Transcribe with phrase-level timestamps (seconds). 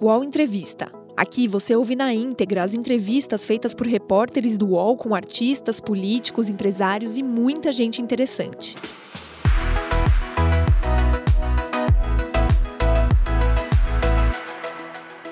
[0.00, 0.92] UOL Entrevista.
[1.16, 6.48] Aqui você ouve na íntegra as entrevistas feitas por repórteres do UOL com artistas, políticos,
[6.48, 8.76] empresários e muita gente interessante.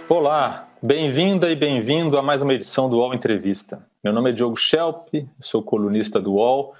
[0.08, 3.86] Olá, bem-vinda e bem-vindo a mais uma edição do UOL Entrevista.
[4.02, 6.74] Meu nome é Diogo Schelp, sou colunista do UOL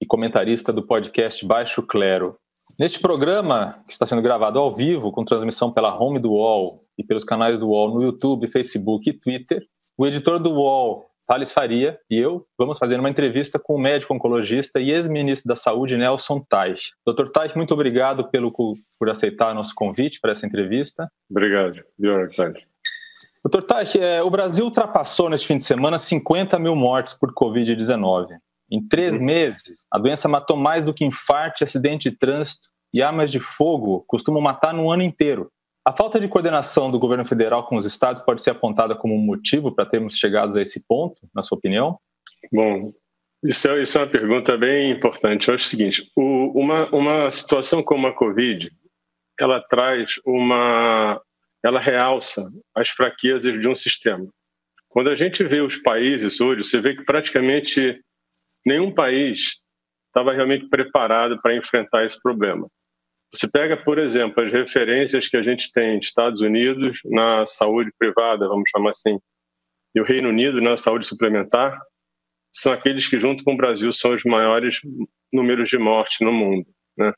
[0.00, 2.38] e comentarista do podcast Baixo Clero.
[2.78, 7.04] Neste programa, que está sendo gravado ao vivo, com transmissão pela home do UOL e
[7.04, 9.64] pelos canais do UOL no YouTube, Facebook e Twitter,
[9.96, 14.12] o editor do UOL, Thales Faria, e eu vamos fazer uma entrevista com o médico
[14.12, 16.90] oncologista e ex-ministro da Saúde, Nelson Tais.
[17.04, 21.10] Doutor Tais, muito obrigado pelo, por aceitar nosso convite para essa entrevista.
[21.30, 22.28] Obrigado, Diogo
[23.42, 28.36] Doutor Tais, é, o Brasil ultrapassou neste fim de semana 50 mil mortes por Covid-19.
[28.70, 33.30] Em três meses, a doença matou mais do que infarto, acidente de trânsito e armas
[33.30, 35.50] de fogo costumam matar no ano inteiro.
[35.86, 39.24] A falta de coordenação do governo federal com os estados pode ser apontada como um
[39.24, 41.96] motivo para termos chegado a esse ponto, na sua opinião?
[42.52, 42.92] Bom,
[43.44, 45.48] isso é, isso é uma pergunta bem importante.
[45.48, 48.68] Eu acho o seguinte: o, uma, uma situação como a Covid,
[49.38, 51.20] ela traz uma.
[51.64, 54.26] ela realça as fraquezas de um sistema.
[54.88, 58.00] Quando a gente vê os países hoje, você vê que praticamente
[58.66, 59.60] nenhum país
[60.08, 62.68] estava realmente preparado para enfrentar esse problema.
[63.32, 68.48] Você pega, por exemplo, as referências que a gente tem Estados Unidos na saúde privada,
[68.48, 69.18] vamos chamar assim,
[69.94, 71.78] e o Reino Unido na saúde suplementar,
[72.52, 74.78] são aqueles que, junto com o Brasil, são os maiores
[75.32, 76.66] números de morte no mundo.
[76.96, 77.12] Né?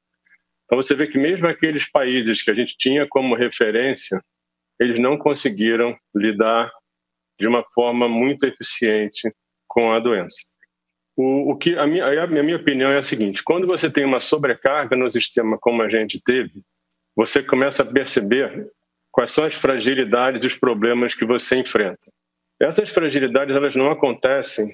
[0.64, 4.20] Então você vê que mesmo aqueles países que a gente tinha como referência,
[4.80, 6.70] eles não conseguiram lidar
[7.38, 9.32] de uma forma muito eficiente
[9.68, 10.38] com a doença.
[11.18, 14.20] O, o que a minha, a minha opinião é a seguinte: quando você tem uma
[14.20, 16.62] sobrecarga no sistema como a gente teve,
[17.16, 18.70] você começa a perceber
[19.10, 22.12] quais são as fragilidades e os problemas que você enfrenta.
[22.60, 24.68] Essas fragilidades elas não acontecem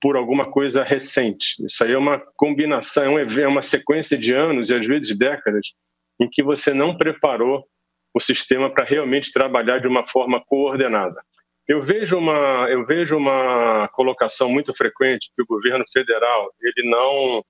[0.00, 1.62] por alguma coisa recente.
[1.62, 5.74] Isso aí é uma combinação, é uma sequência de anos e às vezes décadas
[6.18, 7.66] em que você não preparou
[8.14, 11.22] o sistema para realmente trabalhar de uma forma coordenada.
[11.68, 17.44] Eu vejo uma, eu vejo uma colocação muito frequente que o governo federal ele não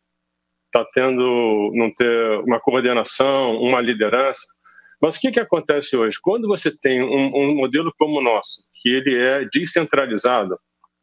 [0.67, 4.43] está tendo, não ter uma coordenação, uma liderança.
[5.01, 6.19] Mas o que, que acontece hoje?
[6.23, 10.59] Quando você tem um, um modelo como o nosso, que ele é descentralizado,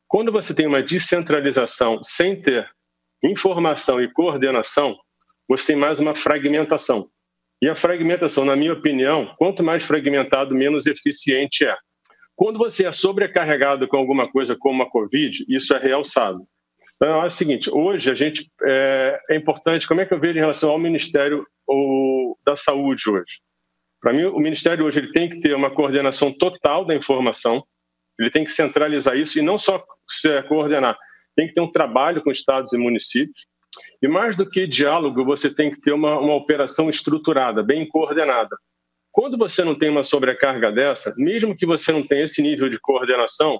[0.07, 2.69] quando você tem uma descentralização sem ter
[3.23, 4.97] informação e coordenação,
[5.47, 7.07] você tem mais uma fragmentação.
[7.61, 11.75] E a fragmentação, na minha opinião, quanto mais fragmentado, menos eficiente é.
[12.39, 16.47] Quando você é sobrecarregado com alguma coisa como a Covid, isso é realçado.
[16.95, 19.85] Então, acho o seguinte: hoje a gente é, é importante.
[19.85, 21.45] Como é que eu vejo em relação ao Ministério
[22.45, 23.41] da Saúde hoje?
[23.99, 27.61] Para mim, o Ministério hoje ele tem que ter uma coordenação total da informação,
[28.17, 30.97] ele tem que centralizar isso e não só se coordenar,
[31.35, 33.45] tem que ter um trabalho com estados e municípios.
[34.01, 38.55] E mais do que diálogo, você tem que ter uma, uma operação estruturada, bem coordenada.
[39.11, 42.79] Quando você não tem uma sobrecarga dessa, mesmo que você não tenha esse nível de
[42.79, 43.59] coordenação,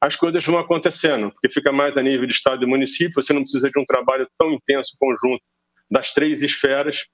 [0.00, 3.42] as coisas vão acontecendo, porque fica mais a nível de Estado e município, você não
[3.42, 5.42] precisa de um trabalho tão intenso conjunto
[5.90, 7.04] das três esferas.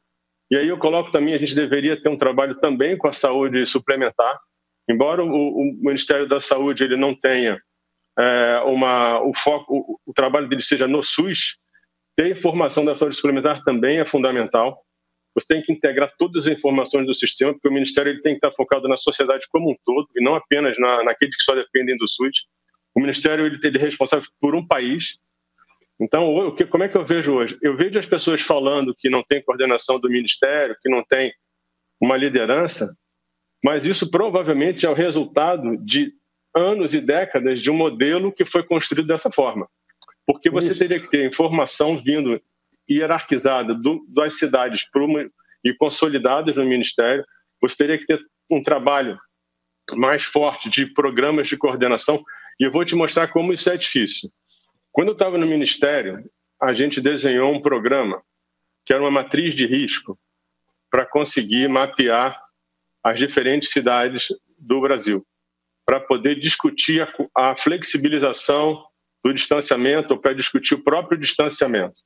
[0.51, 3.67] E aí eu coloco também, a gente deveria ter um trabalho também com a saúde
[3.67, 4.39] suplementar,
[4.89, 7.61] embora o, o Ministério da Saúde ele não tenha
[8.19, 11.59] é, uma, o foco, o, o trabalho dele seja no SUS,
[12.17, 14.86] ter informação da saúde suplementar também é fundamental.
[15.37, 18.39] Você tem que integrar todas as informações do sistema, porque o Ministério ele tem que
[18.39, 21.97] estar focado na sociedade como um todo e não apenas na, naqueles que só dependem
[21.99, 22.47] do SUS.
[22.95, 25.19] O Ministério ele, ele é responsável por um país.
[26.01, 27.59] Então, o que, como é que eu vejo hoje?
[27.61, 31.33] Eu vejo as pessoas falando que não tem coordenação do Ministério, que não tem
[32.01, 32.97] uma liderança,
[33.63, 36.15] mas isso provavelmente é o resultado de
[36.55, 39.69] anos e décadas de um modelo que foi construído dessa forma.
[40.27, 42.41] Porque você teria que ter informação vindo
[42.91, 44.87] hierarquizada do, das cidades
[45.65, 47.25] e consolidadas no Ministério,
[47.61, 49.19] você teria que ter um trabalho
[49.94, 52.23] mais forte de programas de coordenação,
[52.59, 54.31] e eu vou te mostrar como isso é difícil.
[54.93, 56.25] Quando eu estava no Ministério,
[56.61, 58.23] a gente desenhou um programa
[58.85, 60.19] que era uma matriz de risco
[60.91, 62.41] para conseguir mapear
[63.03, 64.29] as diferentes cidades
[64.59, 65.25] do Brasil,
[65.85, 68.85] para poder discutir a, a flexibilização
[69.25, 72.03] do distanciamento, ou para discutir o próprio distanciamento.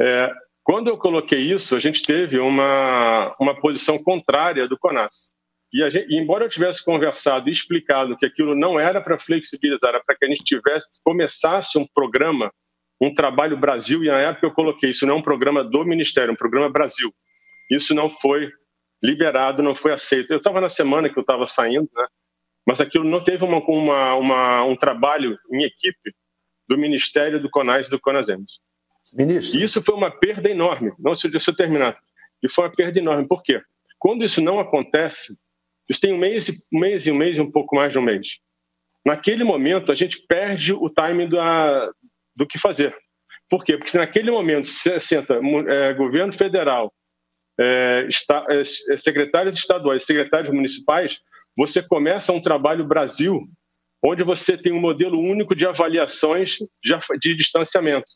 [0.00, 0.32] É,
[0.62, 5.32] quando eu coloquei isso, a gente teve uma, uma posição contrária do CONAS.
[5.72, 10.02] E, gente, embora eu tivesse conversado e explicado que aquilo não era para flexibilizar, era
[10.04, 12.52] para que a gente tivesse começasse um programa,
[13.00, 16.30] um trabalho Brasil, e na época eu coloquei isso não é um programa do Ministério,
[16.30, 17.12] é um programa Brasil.
[17.70, 18.50] Isso não foi
[19.02, 20.32] liberado, não foi aceito.
[20.32, 22.06] Eu estava na semana que eu estava saindo, né?
[22.66, 26.12] mas aquilo não teve uma, uma, uma, um trabalho em equipe
[26.68, 28.58] do Ministério do CONAS e do CONASEMS.
[29.16, 29.58] Ministro.
[29.58, 30.92] Isso foi uma perda enorme.
[30.98, 31.98] Não, se, se eu terminar.
[32.42, 33.26] E foi uma perda enorme.
[33.26, 33.62] Por quê?
[33.98, 35.38] Quando isso não acontece,
[35.88, 38.02] isso tem um mês, um mês e um mês e um pouco mais de um
[38.02, 38.38] mês.
[39.04, 41.90] Naquele momento, a gente perde o timing da,
[42.34, 42.94] do que fazer.
[43.48, 43.76] Por quê?
[43.76, 46.92] Porque se naquele momento senta é, governo federal,
[47.58, 51.20] é, está, é, secretários estaduais, secretários municipais,
[51.56, 53.48] você começa um trabalho Brasil,
[54.04, 58.06] onde você tem um modelo único de avaliações de, de distanciamento.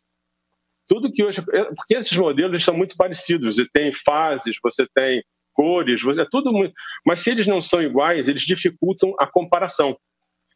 [0.90, 1.40] Tudo que hoje.
[1.76, 5.22] Porque esses modelos são muito parecidos, e tem fases, você tem
[5.52, 6.74] cores, você, é tudo muito.
[7.06, 9.96] Mas se eles não são iguais, eles dificultam a comparação.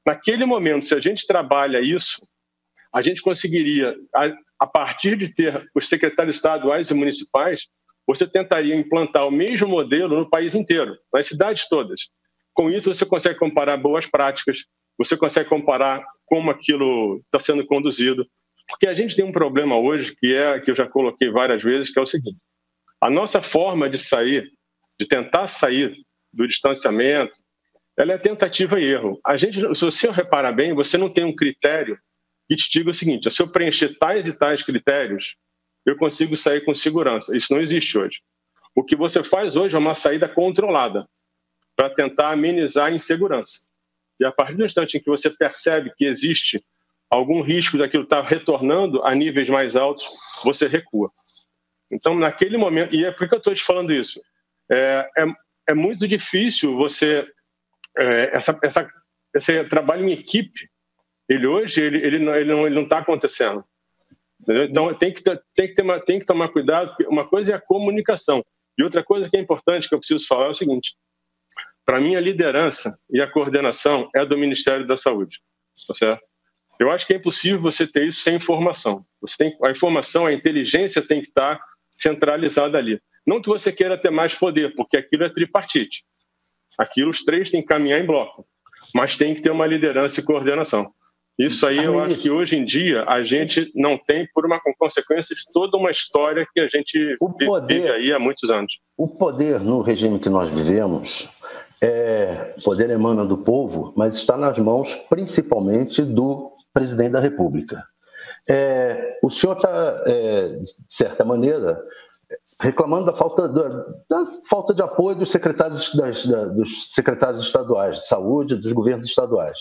[0.04, 2.26] Naquele momento, se a gente trabalha isso,
[2.92, 7.68] a gente conseguiria, a, a partir de ter os secretários estaduais e municipais,
[8.04, 12.08] você tentaria implantar o mesmo modelo no país inteiro, nas cidades todas.
[12.52, 14.64] Com isso, você consegue comparar boas práticas,
[14.98, 18.26] você consegue comparar como aquilo está sendo conduzido.
[18.68, 21.92] Porque a gente tem um problema hoje, que é que eu já coloquei várias vezes,
[21.92, 22.38] que é o seguinte:
[23.00, 24.50] a nossa forma de sair,
[24.98, 25.94] de tentar sair
[26.32, 27.34] do distanciamento,
[27.96, 29.20] ela é tentativa e erro.
[29.24, 31.98] A gente, se você reparar bem, você não tem um critério
[32.48, 35.36] que te diga o seguinte: se eu preencher tais e tais critérios,
[35.86, 37.36] eu consigo sair com segurança.
[37.36, 38.18] Isso não existe hoje.
[38.74, 41.06] O que você faz hoje é uma saída controlada
[41.76, 43.68] para tentar amenizar a insegurança.
[44.18, 46.64] E a partir do instante em que você percebe que existe
[47.10, 50.04] algum risco daquilo estar retornando a níveis mais altos,
[50.42, 51.10] você recua.
[51.90, 54.20] Então, naquele momento, e é por que eu estou te falando isso,
[54.70, 55.24] é, é,
[55.68, 57.26] é muito difícil você,
[57.96, 58.90] é, essa, essa,
[59.34, 60.68] esse trabalho em equipe,
[61.28, 63.64] ele hoje, ele, ele, não está ele não, ele não tá acontecendo.
[64.40, 64.64] Entendeu?
[64.64, 67.60] Então tem que, tem, que ter uma, tem que tomar cuidado, uma coisa é a
[67.60, 68.44] comunicação.
[68.76, 70.96] E outra coisa que é importante que eu preciso falar é o seguinte:
[71.84, 75.38] para mim, a liderança e a coordenação é do Ministério da Saúde.
[75.86, 76.22] Tá certo?
[76.78, 79.04] Eu acho que é impossível você ter isso sem informação.
[79.20, 81.60] Você tem, a informação, a inteligência tem que estar
[81.92, 83.00] centralizada ali.
[83.26, 86.04] Não que você queira ter mais poder, porque aquilo é tripartite.
[86.78, 88.46] Aquilo os três têm que caminhar em bloco,
[88.94, 90.92] mas tem que ter uma liderança e coordenação.
[91.38, 95.34] Isso aí eu acho que hoje em dia a gente não tem por uma consequência
[95.34, 98.78] de toda uma história que a gente o poder, vive aí há muitos anos.
[98.96, 101.28] O poder no regime que nós vivemos,
[101.82, 107.82] é, poder emana do povo, mas está nas mãos principalmente do presidente da República.
[108.50, 111.80] É, o senhor está, é, de certa maneira,
[112.60, 113.68] reclamando da falta, da,
[114.10, 119.06] da falta de apoio dos secretários, das, da, dos secretários estaduais de saúde, dos governos
[119.06, 119.58] estaduais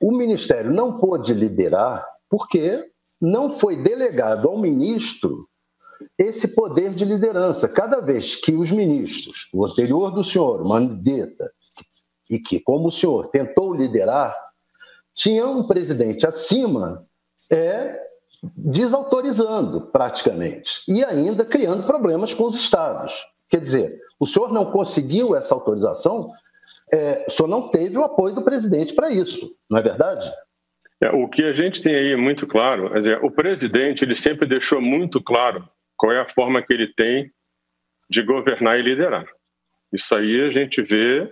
[0.00, 2.90] o Ministério não pôde liderar porque
[3.20, 5.48] não foi delegado ao ministro
[6.16, 7.68] esse poder de liderança.
[7.68, 11.50] Cada vez que os ministros, o anterior do senhor, Mandetta,
[12.30, 14.36] e que, como o senhor, tentou liderar,
[15.18, 17.04] tinha um presidente acima
[17.50, 18.00] é,
[18.56, 23.26] desautorizando praticamente e ainda criando problemas com os estados.
[23.50, 26.30] Quer dizer, o senhor não conseguiu essa autorização
[26.92, 30.30] é, o senhor não teve o apoio do presidente para isso, não é verdade?
[31.02, 34.46] É, o que a gente tem aí muito claro, é dizer, o presidente ele sempre
[34.46, 37.30] deixou muito claro qual é a forma que ele tem
[38.10, 39.26] de governar e liderar.
[39.92, 41.30] Isso aí a gente vê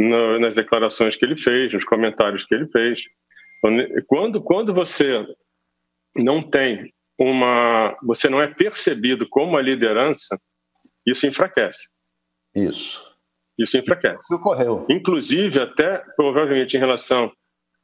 [0.00, 3.00] no, nas declarações que ele fez, nos comentários que ele fez.
[4.06, 5.26] Quando, quando você
[6.16, 10.40] não tem uma, você não é percebido como a liderança,
[11.06, 11.90] isso enfraquece.
[12.54, 13.06] Isso.
[13.58, 14.34] Isso enfraquece.
[14.34, 14.86] Ocorreu.
[14.88, 17.30] Inclusive, até provavelmente em relação.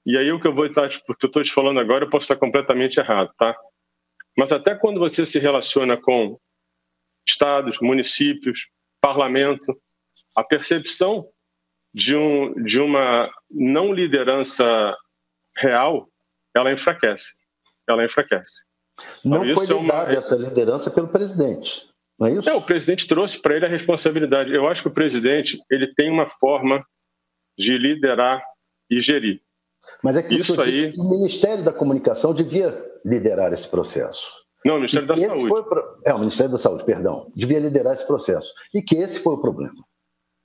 [0.06, 2.10] E aí o que eu vou estar, tipo, que eu estou te falando agora, eu
[2.10, 3.54] posso estar completamente errado, tá?
[4.38, 6.38] Mas até quando você se relaciona com
[7.28, 8.68] estados, municípios,
[9.02, 9.78] parlamento,
[10.34, 11.28] a percepção
[11.96, 14.94] de, um, de uma não liderança
[15.56, 16.06] real,
[16.54, 17.38] ela enfraquece.
[17.88, 18.66] Ela enfraquece.
[19.24, 20.02] Não então, foi é uma...
[20.12, 21.88] essa liderança pelo presidente.
[22.20, 22.50] Não é isso?
[22.50, 24.54] É, o presidente trouxe para ele a responsabilidade.
[24.54, 26.84] Eu acho que o presidente ele tem uma forma
[27.58, 28.44] de liderar
[28.90, 29.40] e gerir.
[30.02, 30.92] Mas é que isso aí...
[30.98, 34.30] o Ministério da Comunicação devia liderar esse processo.
[34.64, 35.68] Não, o Ministério e da Saúde.
[35.68, 36.00] Pro...
[36.04, 37.32] É, o Ministério da Saúde, perdão.
[37.34, 38.52] Devia liderar esse processo.
[38.74, 39.74] E que esse foi o problema,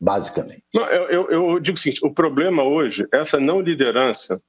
[0.01, 0.63] basicamente.
[0.73, 4.41] Não, eu, eu, digo o seguinte: o problema hoje, essa não liderança,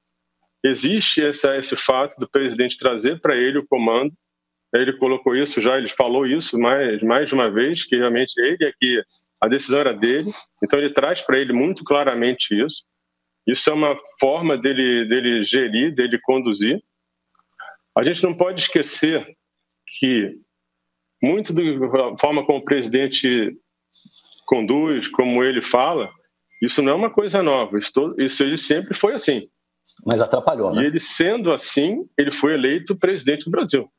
[0.63, 4.13] existe essa, esse fato do presidente trazer para ele o comando
[4.73, 8.65] ele colocou isso já, ele falou isso mais, mais de uma vez, que realmente ele
[8.65, 9.03] é que
[9.39, 10.31] a decisão era dele,
[10.63, 12.83] então ele traz para ele muito claramente isso.
[13.45, 16.81] Isso é uma forma dele, dele gerir, dele conduzir.
[17.95, 19.35] A gente não pode esquecer
[19.99, 20.37] que
[21.21, 23.55] muito da forma como o presidente
[24.53, 26.11] conduz, como ele fala,
[26.61, 27.79] isso não é uma coisa nova.
[27.79, 29.49] Isso, isso ele sempre foi assim.
[30.05, 30.83] Mas atrapalhou, né?
[30.83, 33.89] E ele sendo assim, ele foi eleito presidente do Brasil.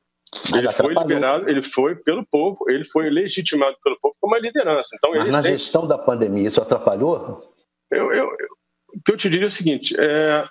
[0.50, 4.40] Mas ele foi liberado, ele foi pelo povo, ele foi legitimado pelo povo como uma
[4.40, 4.96] liderança.
[4.96, 5.52] Então, Mas na tem...
[5.52, 7.42] gestão da pandemia, isso atrapalhou?
[7.90, 8.48] Eu, eu, eu,
[8.96, 10.44] o que eu te diria é o seguinte: é...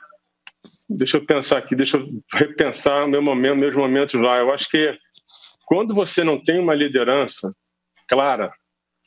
[0.90, 4.38] deixa eu pensar aqui, deixa eu repensar meu momento, meus momentos lá.
[4.38, 4.98] Eu acho que
[5.66, 7.54] quando você não tem uma liderança
[8.08, 8.54] clara,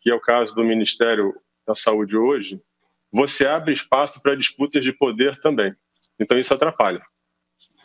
[0.06, 1.34] que é o caso do Ministério
[1.66, 2.62] da Saúde hoje,
[3.10, 5.74] você abre espaço para disputas de poder também.
[6.16, 7.02] Então isso atrapalha.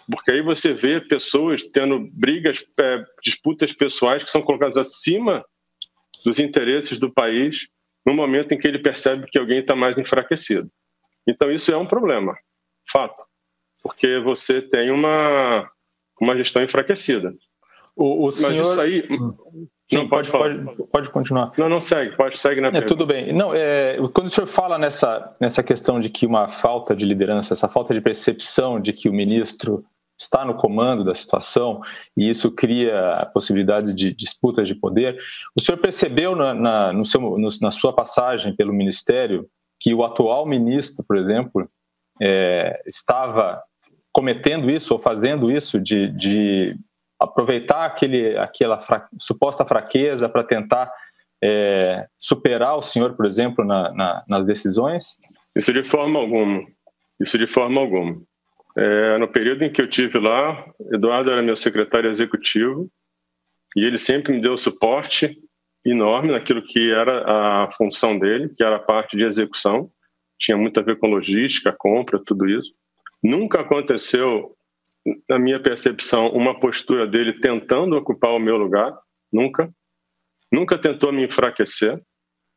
[0.06, 5.44] Porque aí você vê pessoas tendo brigas, é, disputas pessoais que são colocadas acima
[6.24, 7.68] dos interesses do país
[8.06, 10.70] no momento em que ele percebe que alguém está mais enfraquecido.
[11.28, 12.38] Então isso é um problema,
[12.88, 13.26] fato,
[13.82, 15.68] porque você tem uma,
[16.22, 17.34] uma gestão enfraquecida.
[17.96, 18.52] O, o senhor...
[18.52, 19.08] Mas isso aí...
[19.92, 21.52] Sim, não, pode, pode, pode, pode, continuar.
[21.58, 23.34] Não, não segue, pode segue na é, Tudo bem.
[23.34, 27.54] Não, é, quando o senhor fala nessa, nessa questão de que uma falta de liderança,
[27.54, 29.84] essa falta de percepção de que o ministro
[30.18, 31.82] está no comando da situação
[32.16, 35.18] e isso cria possibilidades de disputas de poder,
[35.60, 39.46] o senhor percebeu na, na, no seu, no, na sua passagem pelo ministério
[39.78, 41.64] que o atual ministro, por exemplo,
[42.22, 43.62] é, estava
[44.14, 46.78] cometendo isso ou fazendo isso de, de
[47.22, 50.92] aproveitar aquele, aquela fra, suposta fraqueza para tentar
[51.44, 55.20] é, superar o senhor, por exemplo, na, na, nas decisões?
[55.56, 56.66] Isso de forma alguma.
[57.20, 58.22] Isso de forma alguma.
[58.78, 62.90] É, no período em que eu tive lá, Eduardo era meu secretário executivo
[63.76, 65.38] e ele sempre me deu suporte
[65.86, 67.24] enorme naquilo que era
[67.66, 69.92] a função dele, que era a parte de execução.
[70.40, 72.72] Tinha muito a ver com logística, compra, tudo isso.
[73.22, 74.56] Nunca aconteceu
[75.28, 78.96] na minha percepção, uma postura dele tentando ocupar o meu lugar,
[79.32, 79.70] nunca.
[80.52, 82.00] Nunca tentou me enfraquecer,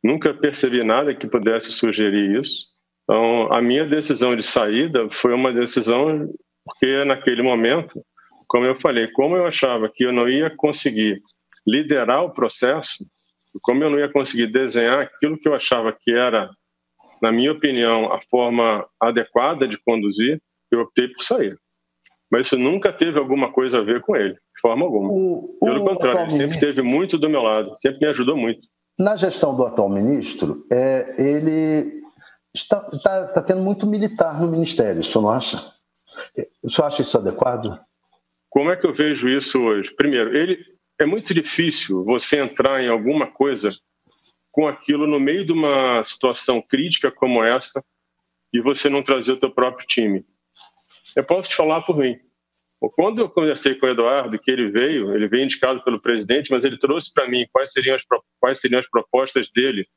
[0.03, 2.67] nunca percebi nada que pudesse sugerir isso.
[3.03, 6.29] Então, a minha decisão de saída foi uma decisão
[6.65, 8.03] porque naquele momento,
[8.47, 11.21] como eu falei, como eu achava que eu não ia conseguir
[11.65, 13.05] liderar o processo,
[13.61, 16.49] como eu não ia conseguir desenhar aquilo que eu achava que era,
[17.21, 21.57] na minha opinião, a forma adequada de conduzir, eu optei por sair
[22.31, 25.09] mas isso nunca teve alguma coisa a ver com ele, de forma alguma.
[25.11, 28.67] O, Pelo o contrário, ele sempre esteve muito do meu lado, sempre me ajudou muito.
[28.97, 32.01] Na gestão do atual ministro, é, ele
[32.53, 35.57] está, está, está tendo muito militar no ministério, o senhor não acha?
[36.63, 37.79] O senhor acha isso adequado?
[38.49, 39.93] Como é que eu vejo isso hoje?
[39.95, 40.57] Primeiro, ele
[40.99, 43.69] é muito difícil você entrar em alguma coisa
[44.49, 47.83] com aquilo no meio de uma situação crítica como essa
[48.53, 50.25] e você não trazer o teu próprio time.
[51.15, 52.17] Eu posso te falar por mim.
[52.95, 56.63] Quando eu conversei com o Eduardo, que ele veio, ele veio indicado pelo presidente, mas
[56.63, 58.03] ele trouxe para mim quais seriam, as,
[58.39, 59.87] quais seriam as propostas dele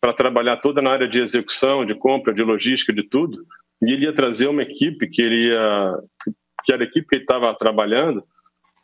[0.00, 3.44] para trabalhar toda na área de execução, de compra, de logística, de tudo.
[3.82, 5.94] E ele ia trazer uma equipe que ele ia,
[6.64, 8.24] que era a equipe que ele estava trabalhando.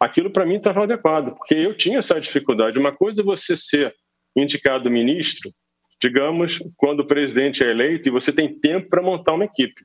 [0.00, 2.78] Aquilo para mim estava adequado, porque eu tinha essa dificuldade.
[2.78, 3.94] Uma coisa é você ser
[4.36, 5.52] indicado ministro,
[6.00, 9.82] digamos, quando o presidente é eleito e você tem tempo para montar uma equipe.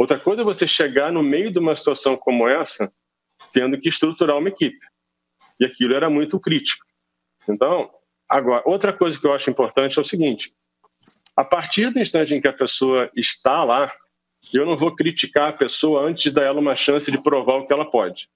[0.00, 2.90] Outra coisa é você chegar no meio de uma situação como essa,
[3.52, 4.78] tendo que estruturar uma equipe.
[5.60, 6.86] E aquilo era muito crítico.
[7.46, 7.90] Então,
[8.26, 10.54] agora, outra coisa que eu acho importante é o seguinte:
[11.36, 13.92] a partir do instante em que a pessoa está lá,
[14.54, 17.66] eu não vou criticar a pessoa antes de dar ela uma chance de provar o
[17.66, 18.26] que ela pode.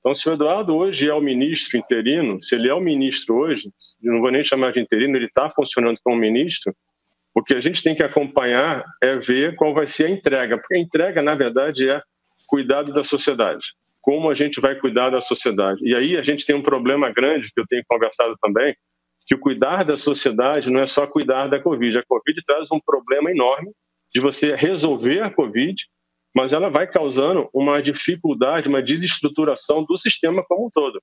[0.00, 3.70] Então, se o Eduardo hoje é o ministro interino, se ele é o ministro hoje,
[4.02, 6.74] não vou nem chamar de interino, ele está funcionando como ministro,
[7.34, 10.74] o que a gente tem que acompanhar é ver qual vai ser a entrega, porque
[10.74, 12.00] a entrega, na verdade, é
[12.46, 13.64] cuidado da sociedade.
[14.00, 15.80] Como a gente vai cuidar da sociedade?
[15.82, 18.74] E aí a gente tem um problema grande, que eu tenho conversado também,
[19.26, 21.98] que o cuidar da sociedade não é só cuidar da Covid.
[21.98, 23.70] A Covid traz um problema enorme
[24.12, 25.76] de você resolver a Covid,
[26.34, 31.00] mas ela vai causando uma dificuldade, uma desestruturação do sistema como um todo.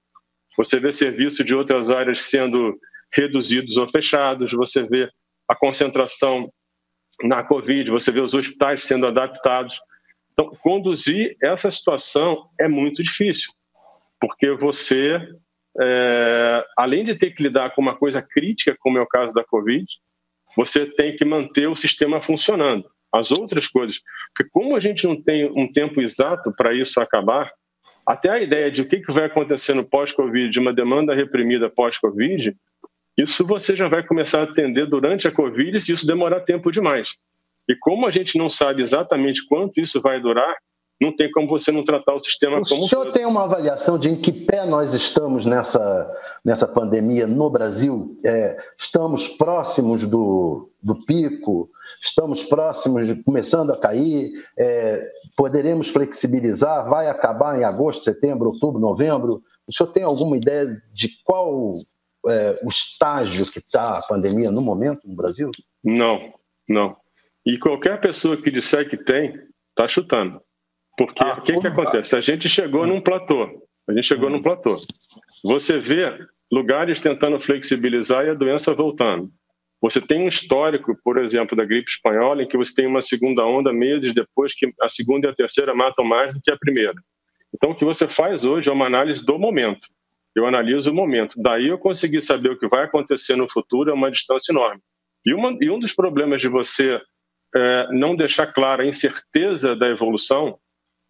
[0.57, 2.77] Você vê serviços de outras áreas sendo
[3.13, 5.09] reduzidos ou fechados, você vê
[5.50, 6.51] a concentração
[7.24, 9.77] na Covid, você vê os hospitais sendo adaptados.
[10.32, 13.51] Então, conduzir essa situação é muito difícil,
[14.22, 15.20] porque você,
[15.82, 19.44] é, além de ter que lidar com uma coisa crítica, como é o caso da
[19.44, 19.86] Covid,
[20.56, 22.89] você tem que manter o sistema funcionando.
[23.12, 24.00] As outras coisas,
[24.34, 27.51] porque como a gente não tem um tempo exato para isso acabar,
[28.06, 32.56] até a ideia de o que vai acontecer no pós-Covid, de uma demanda reprimida pós-Covid,
[33.21, 37.09] isso você já vai começar a atender durante a Covid se isso demorar tempo demais.
[37.67, 40.55] E como a gente não sabe exatamente quanto isso vai durar,
[41.01, 42.83] não tem como você não tratar o sistema o como.
[42.83, 43.13] O senhor todo.
[43.13, 48.19] tem uma avaliação de em que pé nós estamos nessa, nessa pandemia no Brasil?
[48.25, 51.69] É, estamos próximos do, do pico?
[52.01, 54.31] Estamos próximos de começando a cair?
[54.57, 56.89] É, poderemos flexibilizar?
[56.89, 59.39] Vai acabar em agosto, setembro, outubro, novembro?
[59.65, 61.73] O senhor tem alguma ideia de qual
[62.27, 65.51] é, o estágio que está a pandemia no momento no Brasil?
[65.83, 66.33] Não,
[66.67, 66.97] não.
[67.45, 69.33] E qualquer pessoa que disser que tem,
[69.69, 70.41] está chutando.
[70.97, 72.15] Porque ah, o que, que acontece?
[72.15, 73.65] A gente chegou num platô.
[73.88, 74.75] A gente chegou num platô.
[75.43, 76.19] Você vê
[76.51, 79.31] lugares tentando flexibilizar e a doença voltando.
[79.81, 83.45] Você tem um histórico, por exemplo, da gripe espanhola, em que você tem uma segunda
[83.45, 86.95] onda meses depois que a segunda e a terceira matam mais do que a primeira.
[87.53, 89.88] Então, o que você faz hoje é uma análise do momento.
[90.36, 91.41] Eu analiso o momento.
[91.41, 94.81] Daí eu consegui saber o que vai acontecer no futuro é uma distância enorme.
[95.25, 97.01] E, uma, e um dos problemas de você
[97.55, 100.57] é, não deixar clara a incerteza da evolução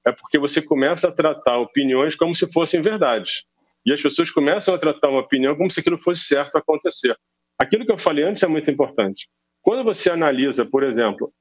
[0.05, 3.43] é porque você começa a tratar opiniões como se fossem verdades.
[3.85, 7.15] E as pessoas começam a tratar uma opinião como se aquilo fosse certo acontecer.
[7.57, 9.27] Aquilo que eu falei antes é muito importante.
[9.61, 11.31] Quando você analisa, por exemplo,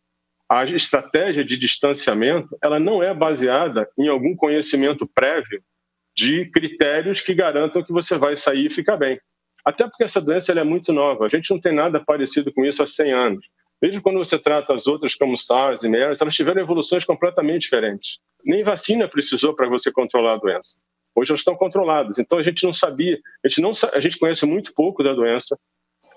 [0.51, 5.63] a estratégia de distanciamento, ela não é baseada em algum conhecimento prévio
[6.19, 9.21] de critérios que garantam que você vai sair e ficar bem.
[9.65, 11.27] Até porque essa doença é muito nova.
[11.27, 13.47] A gente não tem nada parecido com isso há 100 anos.
[13.81, 18.19] Mesmo quando você trata as outras como SARS e MERS, elas tiveram evoluções completamente diferentes.
[18.45, 20.81] Nem vacina precisou para você controlar a doença.
[21.15, 22.19] Hoje elas estão controladas.
[22.19, 25.57] Então a gente não sabia, a gente, não, a gente conhece muito pouco da doença,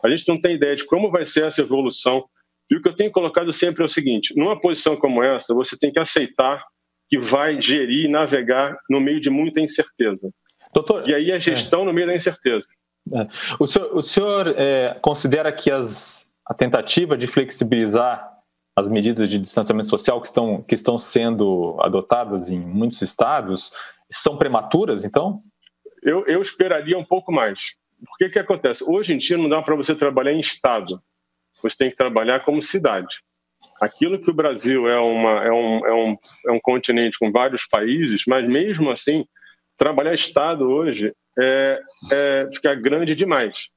[0.03, 2.25] a gente não tem ideia de como vai ser essa evolução.
[2.71, 5.77] E o que eu tenho colocado sempre é o seguinte: numa posição como essa, você
[5.77, 6.65] tem que aceitar
[7.11, 10.31] que vai gerir e navegar no meio de muita incerteza.
[10.73, 11.85] Doutor, e aí a gestão é.
[11.85, 12.65] no meio da incerteza.
[13.13, 13.27] É.
[13.59, 18.31] O senhor, o senhor é, considera que as, a tentativa de flexibilizar
[18.77, 23.73] as medidas de distanciamento social que estão, que estão sendo adotadas em muitos estados
[24.09, 25.33] são prematuras, então?
[26.01, 27.75] Eu, eu esperaria um pouco mais.
[28.05, 28.85] Por que que acontece?
[28.87, 31.01] Hoje em dia não dá para você trabalhar em estado.
[31.61, 33.13] Você tem que trabalhar como cidade.
[33.81, 37.65] Aquilo que o Brasil é, uma, é, um, é, um, é um continente com vários
[37.67, 39.25] países, mas mesmo assim,
[39.77, 41.79] trabalhar estado hoje é,
[42.11, 43.69] é grande demais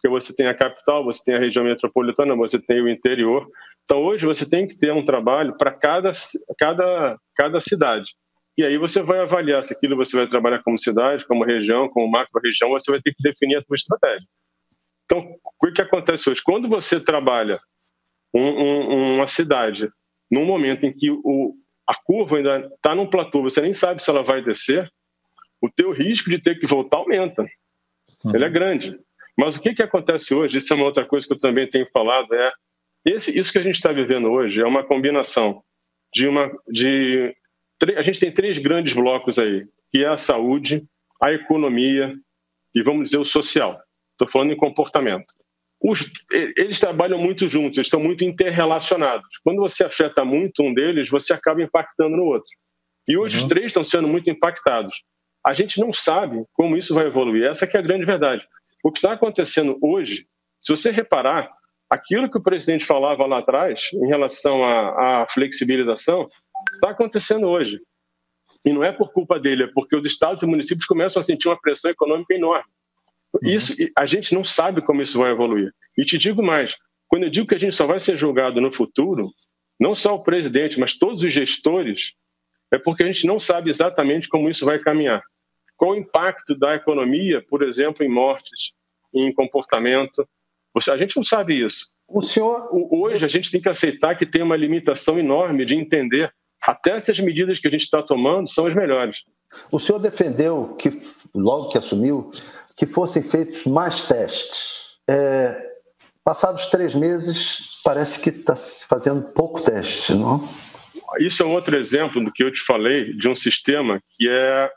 [0.00, 3.46] porque você tem a capital, você tem a região metropolitana, você tem o interior.
[3.84, 6.10] Então, hoje, você tem que ter um trabalho para cada,
[6.58, 8.14] cada, cada cidade.
[8.56, 12.10] E aí você vai avaliar se aquilo você vai trabalhar como cidade, como região, como
[12.10, 14.26] macro-região, você vai ter que definir a sua estratégia.
[15.04, 16.42] Então, o que acontece hoje?
[16.42, 17.58] Quando você trabalha
[18.34, 19.90] um, um, uma cidade
[20.30, 21.54] num momento em que o,
[21.86, 24.90] a curva ainda está num platô, você nem sabe se ela vai descer,
[25.60, 27.42] o teu risco de ter que voltar aumenta.
[27.42, 28.34] Uhum.
[28.34, 28.98] Ele é grande.
[29.36, 31.88] Mas o que, que acontece hoje, isso é uma outra coisa que eu também tenho
[31.92, 32.52] falado, é
[33.04, 35.62] esse, isso que a gente está vivendo hoje é uma combinação
[36.14, 36.50] de uma.
[36.68, 37.34] De,
[37.96, 40.84] a gente tem três grandes blocos aí, que é a saúde,
[41.20, 42.14] a economia
[42.74, 43.80] e, vamos dizer, o social.
[44.12, 45.32] Estou falando em comportamento.
[45.82, 49.26] Os, eles trabalham muito juntos, eles estão muito interrelacionados.
[49.42, 52.52] Quando você afeta muito um deles, você acaba impactando no outro.
[53.08, 53.42] E hoje uhum.
[53.42, 54.94] os três estão sendo muito impactados.
[55.44, 57.44] A gente não sabe como isso vai evoluir.
[57.44, 58.46] Essa é a grande verdade.
[58.84, 60.26] O que está acontecendo hoje,
[60.62, 61.50] se você reparar,
[61.88, 66.28] aquilo que o presidente falava lá atrás em relação à, à flexibilização,
[66.74, 67.80] está acontecendo hoje.
[68.64, 71.48] E não é por culpa dele, é porque os estados e municípios começam a sentir
[71.48, 72.70] uma pressão econômica enorme.
[73.34, 73.50] Uhum.
[73.50, 75.72] Isso, a gente não sabe como isso vai evoluir.
[75.96, 76.76] E te digo mais:
[77.08, 79.30] quando eu digo que a gente só vai ser julgado no futuro,
[79.78, 82.12] não só o presidente, mas todos os gestores,
[82.70, 85.22] é porque a gente não sabe exatamente como isso vai caminhar.
[85.76, 88.72] Qual o impacto da economia, por exemplo, em mortes,
[89.14, 90.28] em comportamento?
[90.74, 91.88] Você, a gente não sabe isso.
[92.06, 92.68] O senhor...
[92.70, 96.30] Hoje a gente tem que aceitar que tem uma limitação enorme de entender
[96.62, 99.18] até se as medidas que a gente está tomando são as melhores.
[99.72, 100.90] O senhor defendeu que,
[101.34, 102.30] logo que assumiu,
[102.80, 104.96] que fossem feitos mais testes.
[105.06, 105.70] É,
[106.24, 110.42] passados três meses, parece que está se fazendo pouco teste, não?
[111.18, 114.70] Isso é outro exemplo do que eu te falei de um sistema que é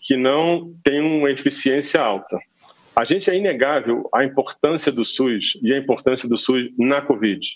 [0.00, 2.38] que não tem uma eficiência alta.
[2.96, 7.46] A gente é inegável a importância do SUS e a importância do SUS na Covid.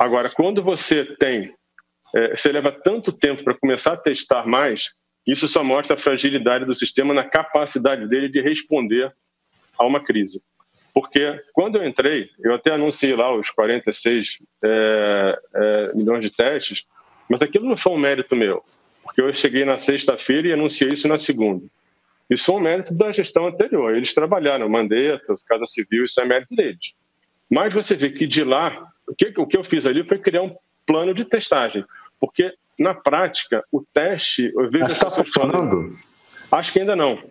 [0.00, 1.54] Agora, quando você tem,
[2.12, 4.90] é, você leva tanto tempo para começar a testar mais,
[5.30, 9.14] isso só mostra a fragilidade do sistema na capacidade dele de responder
[9.78, 10.42] a uma crise.
[10.92, 16.84] Porque quando eu entrei, eu até anunciei lá os 46 é, é, milhões de testes,
[17.28, 18.64] mas aquilo não foi um mérito meu
[19.10, 21.66] porque eu cheguei na sexta-feira e anunciei isso na segunda.
[22.28, 23.96] Isso foi um mérito da gestão anterior.
[23.96, 26.92] Eles trabalharam, Mandetta, Casa Civil, isso é mérito deles.
[27.50, 30.42] Mas você vê que de lá, o que, o que eu fiz ali foi criar
[30.42, 30.54] um
[30.86, 31.84] plano de testagem,
[32.20, 35.98] porque na prática, o teste, eu vejo Mas está funcionando?
[36.50, 37.22] Acho que ainda não.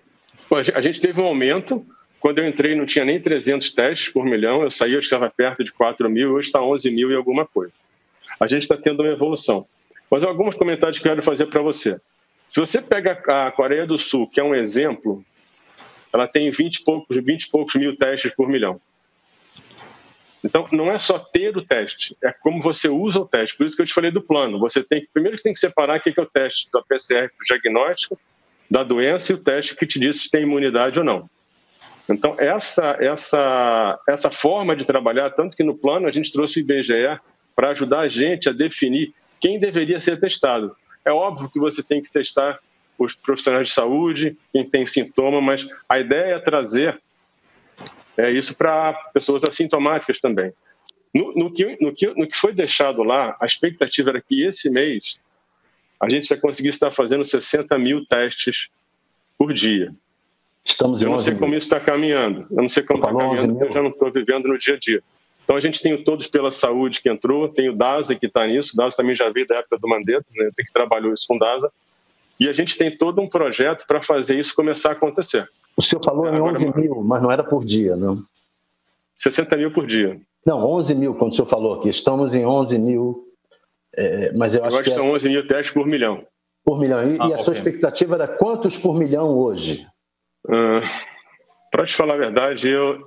[0.76, 1.84] A gente teve um aumento.
[2.20, 4.62] Quando eu entrei, não tinha nem 300 testes por milhão.
[4.62, 6.34] Eu saí, eu estava perto de 4 mil.
[6.34, 7.74] Hoje está 11 mil e alguma coisa.
[8.40, 9.66] A gente está tendo uma evolução.
[10.10, 12.00] Mas alguns comentários que eu quero fazer para você.
[12.52, 15.26] Se você pega a Coreia do Sul, que é um exemplo,
[16.14, 18.80] ela tem 20 e poucos, 20 e poucos mil testes por milhão.
[20.44, 23.58] Então, não é só ter o teste, é como você usa o teste.
[23.58, 24.58] Por isso que eu te falei do plano.
[24.60, 27.44] Você tem primeiro que tem que separar o que é o teste da PCR para
[27.44, 28.18] o diagnóstico
[28.72, 31.30] da doença e o teste que te diz se tem imunidade ou não.
[32.08, 36.62] Então, essa, essa, essa forma de trabalhar, tanto que no plano a gente trouxe o
[36.62, 37.20] IBGE
[37.56, 40.76] para ajudar a gente a definir quem deveria ser testado.
[41.04, 42.60] É óbvio que você tem que testar
[42.98, 47.00] os profissionais de saúde, quem tem sintoma, mas a ideia é trazer
[48.20, 50.52] é, isso para pessoas assintomáticas também.
[51.16, 54.70] No, no, que, no, que, no que foi deixado lá, a expectativa era que esse
[54.70, 55.20] mês
[56.02, 58.68] a gente já conseguisse estar fazendo 60 mil testes
[59.38, 59.94] por dia.
[60.64, 62.46] Estamos eu não sei como isso está caminhando.
[62.52, 64.78] Eu não sei como está caminhando, porque eu já não estou vivendo no dia a
[64.78, 65.02] dia.
[65.44, 68.46] Então a gente tem o Todos pela Saúde que entrou, tem o DASA que está
[68.46, 70.52] nisso, o DASA também já veio da época do Mandetta, né?
[70.56, 71.72] que trabalhou isso com o DASA.
[72.40, 75.50] E a gente tem todo um projeto para fazer isso começar a acontecer.
[75.80, 78.22] O senhor falou em 11 Agora, mil, mas não era por dia, não?
[79.16, 80.20] 60 mil por dia.
[80.46, 81.88] Não, 11 mil, quando o senhor falou aqui.
[81.88, 83.24] Estamos em 11 mil,
[83.96, 86.26] é, mas eu, eu acho, que, que são 11 mil testes por milhão.
[86.66, 87.00] Por milhão.
[87.02, 87.38] E, ah, e a okay.
[87.38, 89.88] sua expectativa era quantos por milhão hoje?
[90.46, 90.82] Uh,
[91.72, 93.00] para te falar a verdade, eu,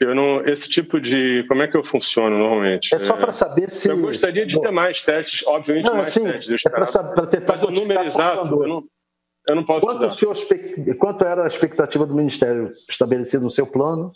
[0.00, 0.44] eu não.
[0.44, 1.44] Esse tipo de.
[1.46, 2.92] Como é que eu funciono normalmente?
[2.92, 3.90] É só para saber se.
[3.90, 6.66] Eu gostaria de ter mais testes, obviamente, não, mais sim, testes.
[6.66, 7.52] É para tentar.
[7.52, 8.84] Mas o número exato, eu não,
[9.48, 9.86] eu não posso.
[9.86, 14.12] Quanto, senhor, quanto era a expectativa do Ministério estabelecida no seu plano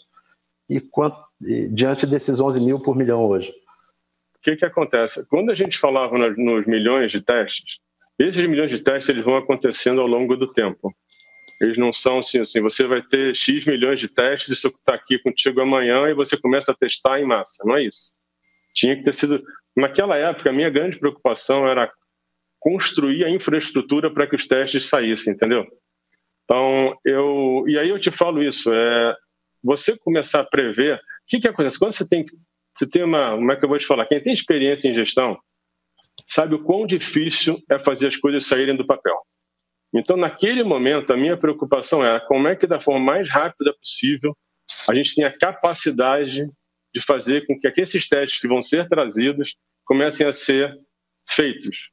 [0.69, 3.51] e, quanto, e diante desses 11 mil por milhão hoje?
[4.37, 5.27] O que, que acontece?
[5.29, 7.79] Quando a gente falava nos milhões de testes,
[8.19, 10.95] esses milhões de testes eles vão acontecendo ao longo do tempo.
[11.61, 15.17] Eles não são assim, assim, você vai ter X milhões de testes, isso está aqui
[15.19, 17.63] contigo amanhã e você começa a testar em massa.
[17.65, 18.11] Não é isso.
[18.75, 19.43] Tinha que ter sido.
[19.77, 21.91] Naquela época, a minha grande preocupação era
[22.63, 25.67] construir a infraestrutura para que os testes saíssem, entendeu?
[26.45, 27.65] Então, eu.
[27.67, 29.17] E aí eu te falo isso, é
[29.63, 30.97] você começar a prever.
[30.97, 31.79] O que, que acontece?
[31.79, 32.25] Quando você tem,
[32.75, 33.33] você tem uma.
[33.33, 34.07] Como é que eu vou te falar?
[34.07, 35.37] Quem tem experiência em gestão
[36.29, 39.17] sabe o quão difícil é fazer as coisas saírem do papel.
[39.95, 44.37] Então, naquele momento, a minha preocupação era como é que, da forma mais rápida possível,
[44.89, 46.49] a gente tenha capacidade
[46.95, 50.75] de fazer com que esses testes que vão ser trazidos comecem a ser
[51.29, 51.91] feitos.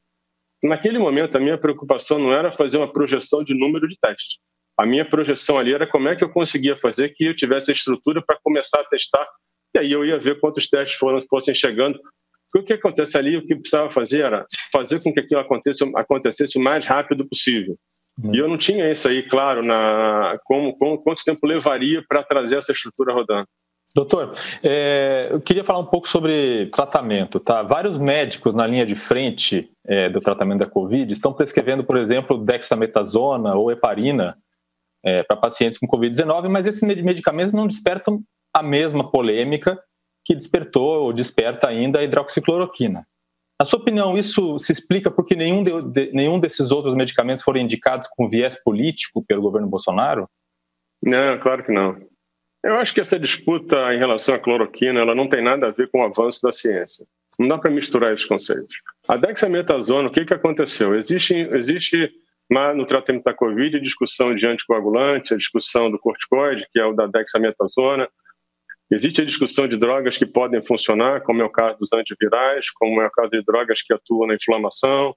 [0.61, 4.37] Naquele momento, a minha preocupação não era fazer uma projeção de número de testes.
[4.77, 7.73] A minha projeção ali era como é que eu conseguia fazer que eu tivesse a
[7.73, 9.27] estrutura para começar a testar,
[9.75, 11.99] e aí eu ia ver quantos testes foram, fossem chegando.
[12.55, 16.57] o que acontece ali, o que precisava fazer era fazer com que aquilo acontecesse, acontecesse
[16.57, 17.77] o mais rápido possível.
[18.23, 18.35] Uhum.
[18.35, 22.57] E eu não tinha isso aí, claro, na como, como quanto tempo levaria para trazer
[22.57, 23.47] essa estrutura rodando.
[23.95, 27.39] Doutor, é, eu queria falar um pouco sobre tratamento.
[27.39, 27.63] Tá?
[27.63, 32.37] Vários médicos na linha de frente é, do tratamento da Covid estão prescrevendo, por exemplo,
[32.37, 34.37] dexametasona ou heparina
[35.03, 38.21] é, para pacientes com Covid-19, mas esses medicamentos não despertam
[38.53, 39.81] a mesma polêmica
[40.23, 43.07] que despertou ou desperta ainda a hidroxicloroquina.
[43.59, 47.59] Na sua opinião, isso se explica porque nenhum, de, de, nenhum desses outros medicamentos foram
[47.59, 50.29] indicados com viés político pelo governo Bolsonaro?
[51.03, 51.97] Não, claro que não.
[52.63, 55.89] Eu acho que essa disputa em relação à cloroquina ela não tem nada a ver
[55.89, 57.05] com o avanço da ciência.
[57.37, 58.75] Não dá para misturar esses conceitos.
[59.07, 60.95] A dexametasona, o que, que aconteceu?
[60.95, 62.11] Existe, existe
[62.75, 66.93] no tratamento da Covid a discussão de anticoagulante, a discussão do corticoide, que é o
[66.93, 68.09] da dexametasona,
[68.91, 72.99] Existe a discussão de drogas que podem funcionar, como é o caso dos antivirais, como
[73.01, 75.15] é o caso de drogas que atuam na inflamação,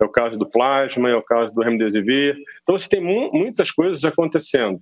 [0.00, 2.34] é o caso do plasma, é o caso do remdesivir.
[2.62, 4.80] Então, você tem mu muitas coisas acontecendo.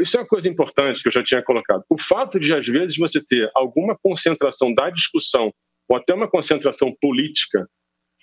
[0.00, 1.84] Isso é uma coisa importante que eu já tinha colocado.
[1.88, 5.52] O fato de, às vezes, você ter alguma concentração da discussão,
[5.88, 7.68] ou até uma concentração política,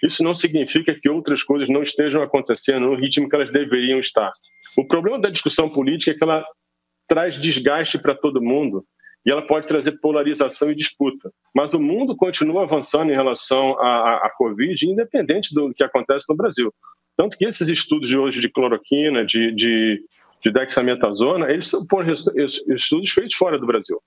[0.03, 4.31] isso não significa que outras coisas não estejam acontecendo no ritmo que elas deveriam estar.
[4.77, 6.45] O problema da discussão política é que ela
[7.07, 8.85] traz desgaste para todo mundo
[9.25, 11.31] e ela pode trazer polarização e disputa.
[11.53, 16.35] Mas o mundo continua avançando em relação à, à, Covid, independente do que acontece no
[16.35, 16.73] Brasil.
[17.17, 20.01] Tanto que esses estudos de hoje de cloroquina, de, de,
[20.47, 24.01] de dexametasona, eles por estudos feitos fora do Brasil.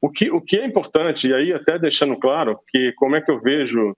[0.00, 3.30] O que, o que é importante, e aí até deixando claro que como é que
[3.30, 3.96] eu vejo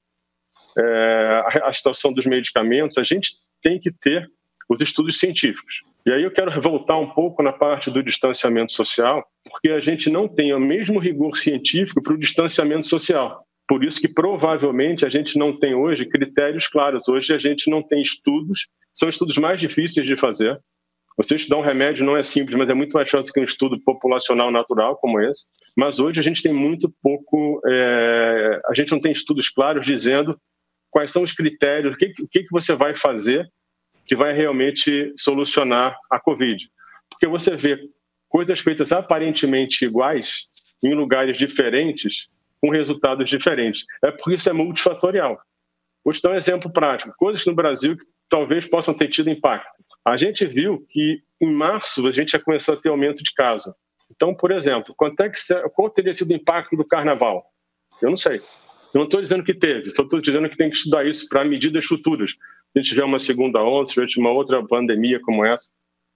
[0.78, 3.30] é, a situação dos medicamentos, a gente
[3.62, 4.26] tem que ter
[4.68, 5.82] os estudos científicos.
[6.06, 10.08] E aí eu quero voltar um pouco na parte do distanciamento social, porque a gente
[10.08, 13.44] não tem o mesmo rigor científico para o distanciamento social.
[13.68, 17.08] Por isso que provavelmente a gente não tem hoje critérios claros.
[17.08, 20.58] Hoje a gente não tem estudos, são estudos mais difíceis de fazer.
[21.16, 23.78] Você estudar um remédio não é simples, mas é muito mais fácil que um estudo
[23.80, 25.46] populacional natural como esse.
[25.76, 30.40] Mas hoje a gente tem muito pouco, é, a gente não tem estudos claros dizendo
[30.90, 33.48] quais são os critérios, o que, o que você vai fazer
[34.06, 36.68] que vai realmente solucionar a Covid.
[37.08, 37.78] Porque você vê
[38.28, 40.48] coisas feitas aparentemente iguais
[40.82, 42.28] em lugares diferentes
[42.60, 43.84] com resultados diferentes.
[44.02, 45.40] É por isso é multifatorial.
[46.04, 47.14] Vou te dar um exemplo prático.
[47.16, 49.82] Coisas no Brasil que talvez possam ter tido impacto.
[50.04, 53.72] A gente viu que em março a gente já começou a ter aumento de casos.
[54.10, 55.38] Então, por exemplo, quanto é que,
[55.74, 57.44] qual teria sido o impacto do carnaval?
[58.02, 58.36] Eu não sei.
[58.92, 61.44] Eu não estou dizendo que teve, só estou dizendo que tem que estudar isso para
[61.44, 62.30] medidas futuras.
[62.32, 62.38] Se
[62.76, 65.70] a gente tiver uma segunda onda, se tiver uma outra pandemia como essa,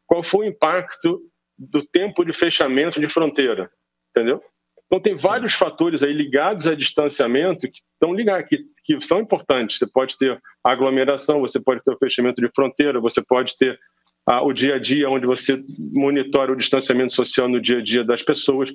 [0.06, 1.20] qual foi o impacto
[1.56, 3.70] do tempo de fechamento de fronteira?
[4.10, 4.42] Entendeu?
[4.86, 9.78] Então, tem vários fatores aí ligados a distanciamento que estão ligados, que, que são importantes.
[9.78, 13.78] Você pode ter aglomeração, você pode ter o fechamento de fronteira, você pode ter
[14.26, 18.04] ah, o dia a dia, onde você monitora o distanciamento social no dia a dia
[18.04, 18.70] das pessoas.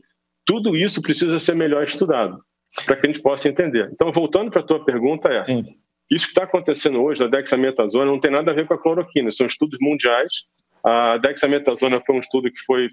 [0.46, 2.40] Tudo isso precisa ser melhor estudado
[2.86, 3.90] para que a gente possa entender.
[3.94, 5.64] Então, voltando para a tua pergunta, é: Sim.
[6.12, 9.32] isso que está acontecendo hoje da dexametasona não tem nada a ver com a cloroquina,
[9.32, 10.32] são estudos mundiais
[10.84, 12.90] a dexametasona foi um estudo que foi,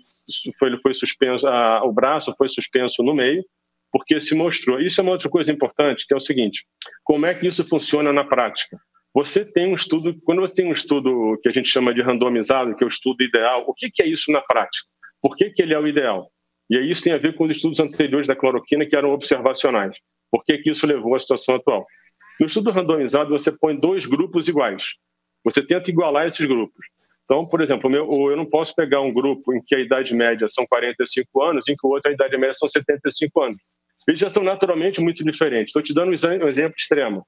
[0.59, 3.45] foi, foi suspenso, a, o braço foi suspenso no meio,
[3.93, 4.81] porque se mostrou.
[4.81, 6.65] Isso é uma outra coisa importante, que é o seguinte:
[7.05, 8.79] como é que isso funciona na prática?
[9.15, 12.77] Você tem um estudo, quando você tem um estudo que a gente chama de randomizado,
[12.77, 14.87] que é o estudo ideal, o que, que é isso na prática?
[15.23, 16.31] Por que, que ele é o ideal?
[16.69, 19.97] E aí isso tem a ver com os estudos anteriores da cloroquina, que eram observacionais.
[20.31, 21.87] Por que, que isso levou à situação atual?
[22.39, 24.83] No estudo randomizado, você põe dois grupos iguais.
[25.45, 26.87] Você tenta igualar esses grupos.
[27.27, 30.65] Então, por exemplo, eu não posso pegar um grupo em que a idade média são
[30.65, 33.59] 45 anos, em que o outro a idade média são 75 anos.
[34.07, 35.71] Eles já são naturalmente muito diferentes.
[35.71, 37.27] Estou te dando um exemplo extremo.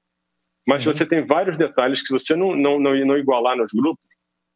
[0.65, 0.93] Mas uhum.
[0.93, 4.03] você tem vários detalhes que você não, não, não, não igualar nos grupos,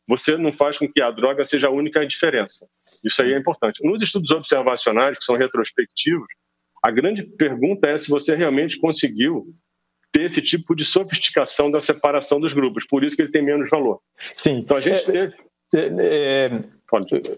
[0.08, 2.68] você não faz com que a droga seja a única diferença.
[3.04, 3.86] Isso aí é importante.
[3.86, 6.28] Nos estudos observacionais, que são retrospectivos,
[6.84, 9.54] a grande pergunta é se você realmente conseguiu
[10.14, 12.86] ter esse tipo de sofisticação da separação dos grupos.
[12.88, 14.00] Por isso que ele tem menos valor.
[14.36, 14.60] Sim.
[14.60, 15.36] Então a gente é, teve.
[15.76, 16.52] É,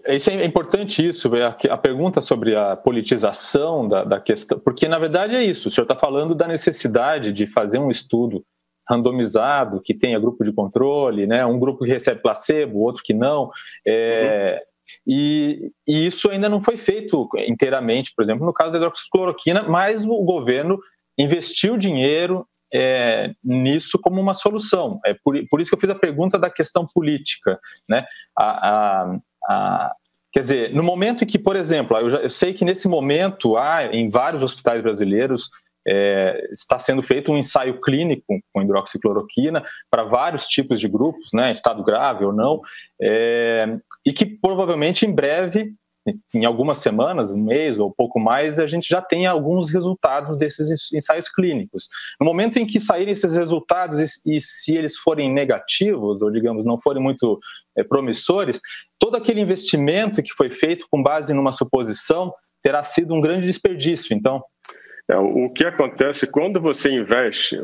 [0.04, 4.86] é, isso é importante isso, a, a, pergunta sobre a politização da, da, questão, porque
[4.86, 8.44] na verdade é isso, o senhor está falando da necessidade de fazer um estudo
[8.86, 13.48] randomizado, que tenha grupo de controle, né, um grupo que recebe placebo, outro que não,
[13.86, 14.76] é, uhum.
[15.06, 20.04] E, e, isso ainda não foi feito inteiramente, por exemplo, no caso da hidroxicloroquina, mas
[20.04, 20.78] o governo
[21.18, 25.00] investiu dinheiro é, nisso como uma solução.
[25.04, 27.58] É por, por, isso que eu fiz a pergunta da questão política.
[27.88, 28.04] Né?
[28.36, 29.92] A, a, a,
[30.32, 33.56] quer dizer, no momento em que, por exemplo, eu, já, eu sei que nesse momento
[33.56, 35.50] há em vários hospitais brasileiros
[35.88, 41.52] é, está sendo feito um ensaio clínico com hidroxicloroquina para vários tipos de grupos, né,
[41.52, 42.60] estado grave ou não,
[43.00, 45.72] é, e que provavelmente em breve
[46.32, 50.92] em algumas semanas, um mês ou pouco mais, a gente já tem alguns resultados desses
[50.92, 51.88] ensaios clínicos.
[52.20, 56.64] No momento em que saírem esses resultados e, e se eles forem negativos, ou digamos,
[56.64, 57.40] não forem muito
[57.76, 58.60] é, promissores,
[58.98, 64.14] todo aquele investimento que foi feito com base numa suposição terá sido um grande desperdício.
[64.14, 64.42] Então,
[65.08, 67.58] é, o que acontece quando você investe,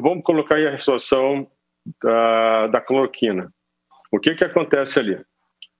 [0.00, 1.46] vamos colocar aí a situação
[2.02, 3.50] da, da cloroquina.
[4.12, 5.18] O que, que acontece ali?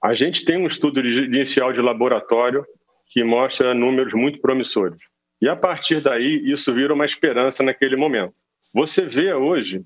[0.02, 2.64] A gente tem um estudo inicial de laboratório
[3.08, 4.98] que mostra números muito promissores.
[5.40, 8.34] E a partir daí, isso vira uma esperança naquele momento.
[8.74, 9.82] Você vê hoje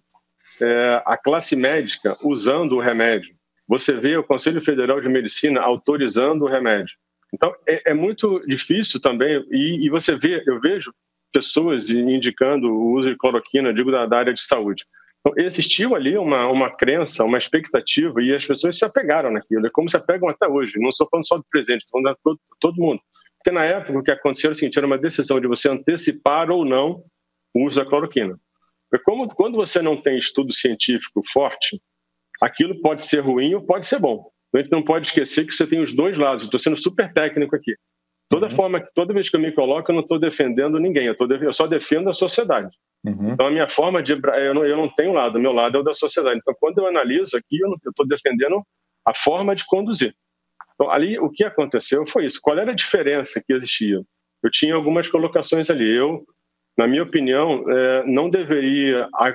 [0.61, 3.35] é, a classe médica usando o remédio.
[3.68, 6.94] Você vê o Conselho Federal de Medicina autorizando o remédio.
[7.33, 9.44] Então, é, é muito difícil também.
[9.51, 10.92] E, e, você vê, eu vejo
[11.33, 14.83] pessoas indicando o uso de cloroquina, digo, da, da área de saúde.
[15.20, 19.66] Então, existiu ali uma, uma crença, uma expectativa, e as pessoas se apegaram naquilo.
[19.66, 20.72] É como se apegam até hoje.
[20.76, 23.00] Não estou falando só do presidente, estou falando de todo, todo mundo.
[23.38, 27.02] Porque na época o que aconteceu seguinte, era uma decisão de você antecipar ou não
[27.54, 28.38] o uso da cloroquina.
[29.04, 31.80] Como, quando você não tem estudo científico forte,
[32.40, 34.30] aquilo pode ser ruim ou pode ser bom.
[34.54, 36.44] A gente não pode esquecer que você tem os dois lados.
[36.44, 37.74] Estou sendo super técnico aqui.
[38.28, 38.52] Toda uhum.
[38.52, 41.06] forma, toda vez que eu me coloco, eu não estou defendendo ninguém.
[41.06, 42.68] Eu, tô, eu só defendo a sociedade.
[43.05, 43.33] Uhum.
[43.33, 44.13] Então, a minha forma de.
[44.13, 46.39] Eu não, eu não tenho lado, meu lado é o da sociedade.
[46.39, 48.63] Então, quando eu analiso aqui, eu estou defendendo
[49.05, 50.15] a forma de conduzir.
[50.75, 52.41] Então, ali, o que aconteceu foi isso.
[52.43, 54.03] Qual era a diferença que existia?
[54.43, 55.91] Eu tinha algumas colocações ali.
[55.91, 56.25] Eu,
[56.77, 59.09] na minha opinião, é, não deveria.
[59.15, 59.35] A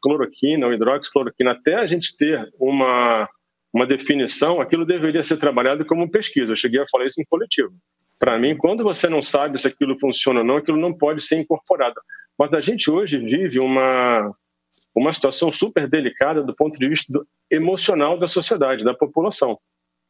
[0.00, 3.28] cloroquina, o hidroxicloroquina, até a gente ter uma,
[3.72, 6.52] uma definição, aquilo deveria ser trabalhado como pesquisa.
[6.52, 7.72] Eu cheguei a falar isso em coletivo.
[8.18, 11.38] Para mim, quando você não sabe se aquilo funciona ou não, aquilo não pode ser
[11.38, 12.00] incorporado.
[12.38, 14.34] Mas a gente hoje vive uma,
[14.94, 19.58] uma situação super delicada do ponto de vista do, emocional da sociedade, da população.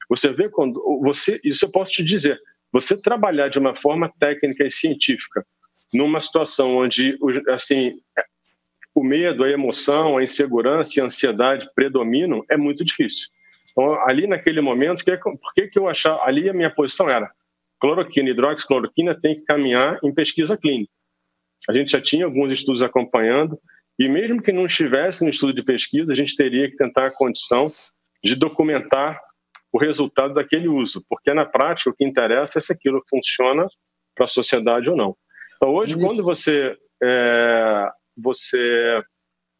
[0.08, 2.40] Você vê quando você, isso eu posso te dizer,
[2.72, 5.44] você trabalhar de uma forma técnica e científica
[5.92, 7.18] numa situação onde
[7.50, 8.00] assim
[8.94, 13.28] o medo, a emoção, a insegurança e a ansiedade predominam é muito difícil.
[13.70, 16.22] Então, ali naquele momento, que, por que, que eu achava.
[16.24, 17.30] Ali a minha posição era:
[17.80, 20.92] cloroquina, hidroxicloroquina tem que caminhar em pesquisa clínica.
[21.68, 23.58] A gente já tinha alguns estudos acompanhando,
[23.98, 27.10] e mesmo que não estivesse no estudo de pesquisa, a gente teria que tentar a
[27.10, 27.72] condição
[28.22, 29.20] de documentar
[29.72, 33.66] o resultado daquele uso, porque na prática o que interessa é se aquilo funciona
[34.14, 35.16] para a sociedade ou não.
[35.56, 36.04] Então, hoje, Isso.
[36.04, 39.02] quando você, é, você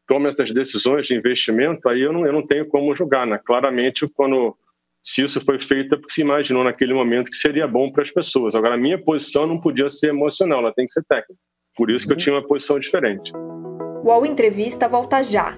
[0.06, 3.26] toma essas decisões de investimento, aí eu não, eu não tenho como julgar.
[3.26, 3.38] Né?
[3.38, 4.56] Claramente, quando
[5.02, 8.10] se isso foi feito, é porque se imaginou naquele momento que seria bom para as
[8.10, 8.54] pessoas.
[8.54, 11.40] Agora, a minha posição não podia ser emocional, ela tem que ser técnica.
[11.76, 12.22] Por isso que eu uhum.
[12.22, 13.32] tinha uma posição diferente.
[13.34, 15.56] O UOL Entrevista volta já.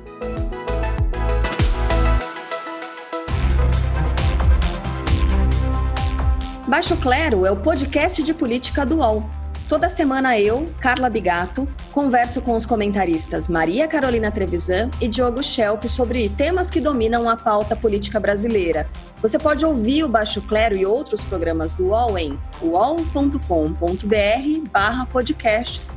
[6.69, 9.29] Baixo Clero é o podcast de política do UOL.
[9.69, 15.85] Toda semana eu, Carla Bigato, converso com os comentaristas Maria Carolina Trevisan e Diogo Schelp
[15.85, 18.87] sobre temas que dominam a pauta política brasileira.
[19.23, 23.39] Você pode ouvir o Baixo Clero e outros programas do UOL em uol.com.br
[24.71, 25.97] barra podcasts,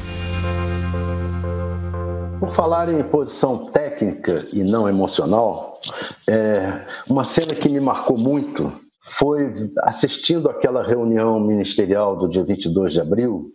[2.41, 5.79] Por falar em posição técnica e não emocional,
[6.27, 12.93] é, uma cena que me marcou muito foi assistindo aquela reunião ministerial do dia 22
[12.93, 13.53] de abril,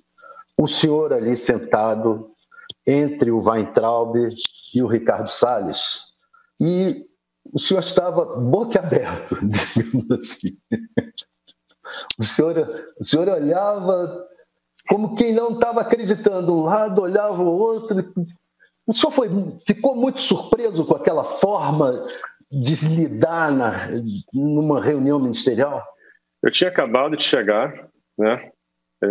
[0.57, 2.31] o senhor ali sentado
[2.87, 4.15] entre o Weintraub
[4.73, 6.03] e o Ricardo Salles,
[6.61, 6.95] e
[7.53, 10.57] o senhor estava boquiaberto, digamos assim.
[12.21, 14.27] O senhor, o senhor olhava
[14.89, 16.55] como quem não estava acreditando.
[16.55, 18.13] Um lado olhava o outro.
[18.87, 19.29] O senhor foi,
[19.67, 22.05] ficou muito surpreso com aquela forma
[22.51, 23.73] de lidar na,
[24.33, 25.85] numa reunião ministerial?
[26.43, 28.51] Eu tinha acabado de chegar, né?
[29.03, 29.09] É,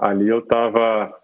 [0.00, 1.14] ali eu estava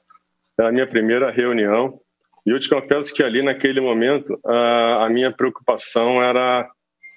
[0.56, 2.00] na minha primeira reunião
[2.46, 6.68] e eu te confesso que ali naquele momento a, a minha preocupação era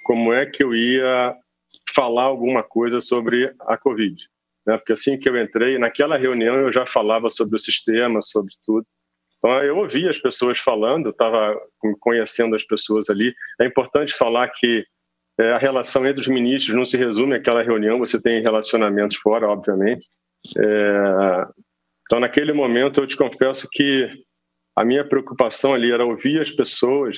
[0.06, 1.36] como é que eu ia
[1.96, 4.16] falar alguma coisa sobre a Covid.
[4.66, 4.78] Né?
[4.78, 8.86] Porque assim que eu entrei, naquela reunião eu já falava sobre o sistema, sobre tudo.
[9.46, 11.56] Então eu ouvia as pessoas falando, estava
[12.00, 13.32] conhecendo as pessoas ali.
[13.62, 14.84] É importante falar que
[15.40, 19.48] é, a relação entre os ministros não se resume àquela reunião, você tem relacionamentos fora,
[19.48, 20.08] obviamente.
[20.58, 21.46] É,
[22.06, 24.10] então, naquele momento, eu te confesso que
[24.76, 27.16] a minha preocupação ali era ouvir as pessoas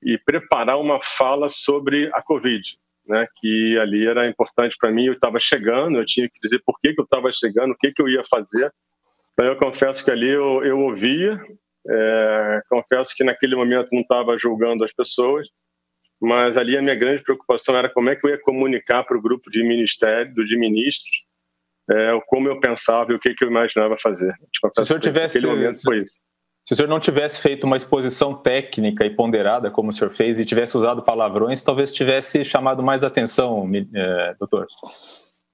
[0.00, 2.62] e preparar uma fala sobre a Covid,
[3.04, 3.26] né?
[3.40, 5.06] Que ali era importante para mim.
[5.06, 7.90] Eu estava chegando, eu tinha que dizer por que, que eu estava chegando, o que,
[7.90, 8.72] que eu ia fazer.
[9.32, 11.40] Então, eu confesso que ali eu, eu ouvia,
[11.88, 15.46] é, confesso que naquele momento não estava julgando as pessoas,
[16.20, 19.22] mas ali a minha grande preocupação era como é que eu ia comunicar para o
[19.22, 21.12] grupo de ministério, de ministros,
[21.90, 24.34] é, como eu pensava e o que, que eu imaginava fazer.
[24.74, 26.18] Se o senhor tivesse, momento foi isso.
[26.66, 30.40] Se o senhor não tivesse feito uma exposição técnica e ponderada, como o senhor fez,
[30.40, 34.66] e tivesse usado palavrões, talvez tivesse chamado mais atenção, é, doutor.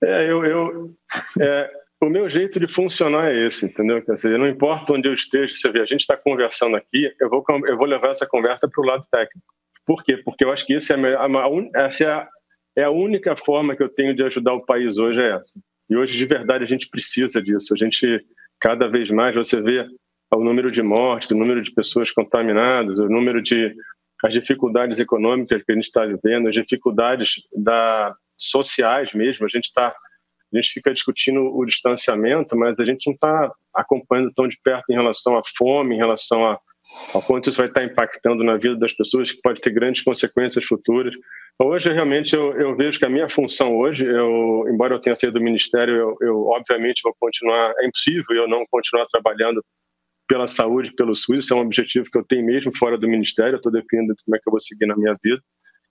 [0.04, 0.94] É, eu, eu
[1.40, 4.02] é, o meu jeito de funcionar é esse, entendeu?
[4.02, 7.28] Quer dizer, não importa onde eu esteja, você vê, a gente está conversando aqui, eu
[7.28, 9.46] vou, eu vou levar essa conversa para o lado técnico.
[9.86, 10.16] Por quê?
[10.16, 12.28] Porque eu acho que esse é a, a, essa é a,
[12.76, 15.60] é a única forma que eu tenho de ajudar o país hoje, é essa.
[15.88, 17.74] E hoje, de verdade, a gente precisa disso.
[17.74, 18.24] A gente,
[18.60, 19.86] cada vez mais, você vê
[20.32, 23.74] o número de mortes, o número de pessoas contaminadas, o número de
[24.22, 29.46] as dificuldades econômicas que a gente está vivendo, as dificuldades da, sociais mesmo.
[29.46, 29.94] A gente está,
[30.52, 34.90] a gente fica discutindo o distanciamento, mas a gente não está acompanhando tão de perto
[34.90, 36.58] em relação à fome, em relação a,
[37.14, 40.64] a quanto isso vai estar impactando na vida das pessoas, que pode ter grandes consequências
[40.64, 41.14] futuras.
[41.62, 45.38] Hoje, realmente, eu, eu, vejo que a minha função hoje, eu, embora eu tenha saído
[45.38, 49.62] do Ministério, eu, eu, obviamente vou continuar, é impossível eu não continuar trabalhando
[50.26, 53.54] pela saúde, pelo SUS, isso é um objetivo que eu tenho mesmo fora do Ministério,
[53.54, 55.42] eu estou definindo como é que eu vou seguir na minha vida,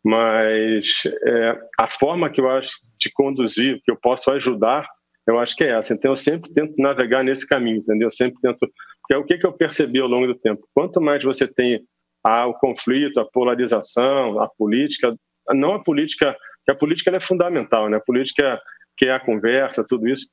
[0.04, 4.88] mas é, a forma que eu acho de conduzir, que eu posso ajudar,
[5.28, 5.94] eu acho que é essa.
[5.94, 8.08] Então, eu sempre tento navegar nesse caminho, entendeu?
[8.08, 8.60] Eu sempre tento...
[8.60, 10.68] Porque é o que, que eu percebi ao longo do tempo.
[10.74, 11.82] Quanto mais você tem
[12.24, 15.16] ao conflito, à polarização, à política,
[15.52, 16.36] não a política,
[16.66, 17.98] que a política é fundamental, né?
[17.98, 18.60] A política
[18.98, 20.28] que é a conversa, tudo isso.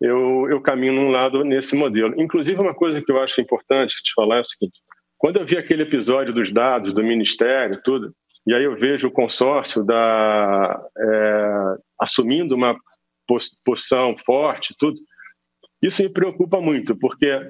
[0.00, 2.20] Eu, eu caminho num lado nesse modelo.
[2.20, 4.78] Inclusive, uma coisa que eu acho importante te falar é o seguinte:
[5.18, 8.12] quando eu vi aquele episódio dos dados do Ministério, tudo,
[8.46, 12.76] e aí eu vejo o consórcio da, é, assumindo uma
[13.64, 14.98] posição forte, tudo,
[15.80, 17.40] isso me preocupa muito, porque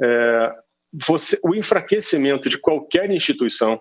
[0.00, 0.54] é,
[0.92, 3.80] você, o enfraquecimento de qualquer instituição,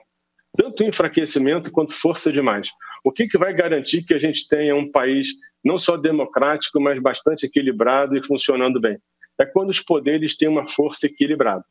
[0.55, 2.69] tanto enfraquecimento quanto força demais,
[3.03, 5.29] o que, que vai garantir que a gente tenha um país
[5.63, 8.97] não só democrático, mas bastante equilibrado e funcionando bem?
[9.39, 11.63] É quando os poderes têm uma força equilibrada.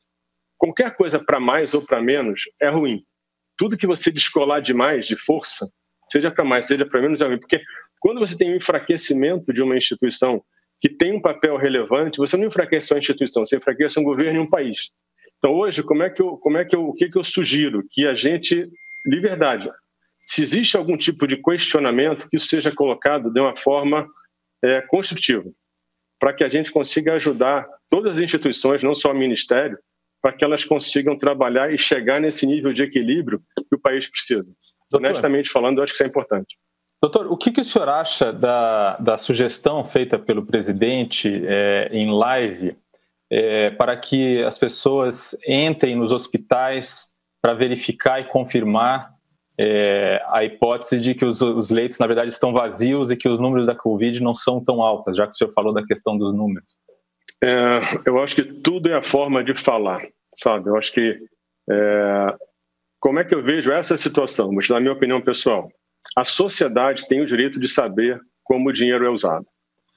[0.56, 3.04] Qualquer coisa para mais ou para menos é ruim.
[3.56, 5.70] Tudo que você descolar demais de força,
[6.10, 7.36] seja para mais, seja para menos, é.
[7.36, 7.60] Porque
[8.00, 10.42] quando você tem um enfraquecimento de uma instituição
[10.80, 14.40] que tem um papel relevante, você não enfraquece só a instituição, você enfraquece um governo
[14.40, 14.90] e um país.
[15.38, 17.82] Então, hoje, como é que eu, como é que eu, o que, que eu sugiro?
[17.90, 18.68] Que a gente,
[19.06, 19.70] de verdade,
[20.24, 24.06] se existe algum tipo de questionamento, que isso seja colocado de uma forma
[24.62, 25.48] é, construtiva,
[26.18, 29.78] para que a gente consiga ajudar todas as instituições, não só o Ministério,
[30.20, 34.52] para que elas consigam trabalhar e chegar nesse nível de equilíbrio que o país precisa.
[34.90, 36.56] Doutor, Honestamente falando, eu acho que isso é importante.
[37.00, 42.10] Doutor, o que, que o senhor acha da, da sugestão feita pelo presidente é, em
[42.10, 42.76] live
[43.30, 49.10] é, para que as pessoas entrem nos hospitais para verificar e confirmar
[49.58, 53.38] é, a hipótese de que os, os, leitos, na verdade, estão vazios e que os
[53.38, 56.34] números da Covid não são tão altos, já que o senhor falou da questão dos
[56.34, 56.68] números?
[57.42, 60.68] É, eu acho que tudo é a forma de falar, sabe?
[60.68, 61.18] Eu acho que.
[61.70, 62.36] É,
[62.98, 64.50] como é que eu vejo essa situação?
[64.50, 65.70] Vou te dar a minha opinião pessoal.
[66.16, 69.44] A sociedade tem o direito de saber como o dinheiro é usado.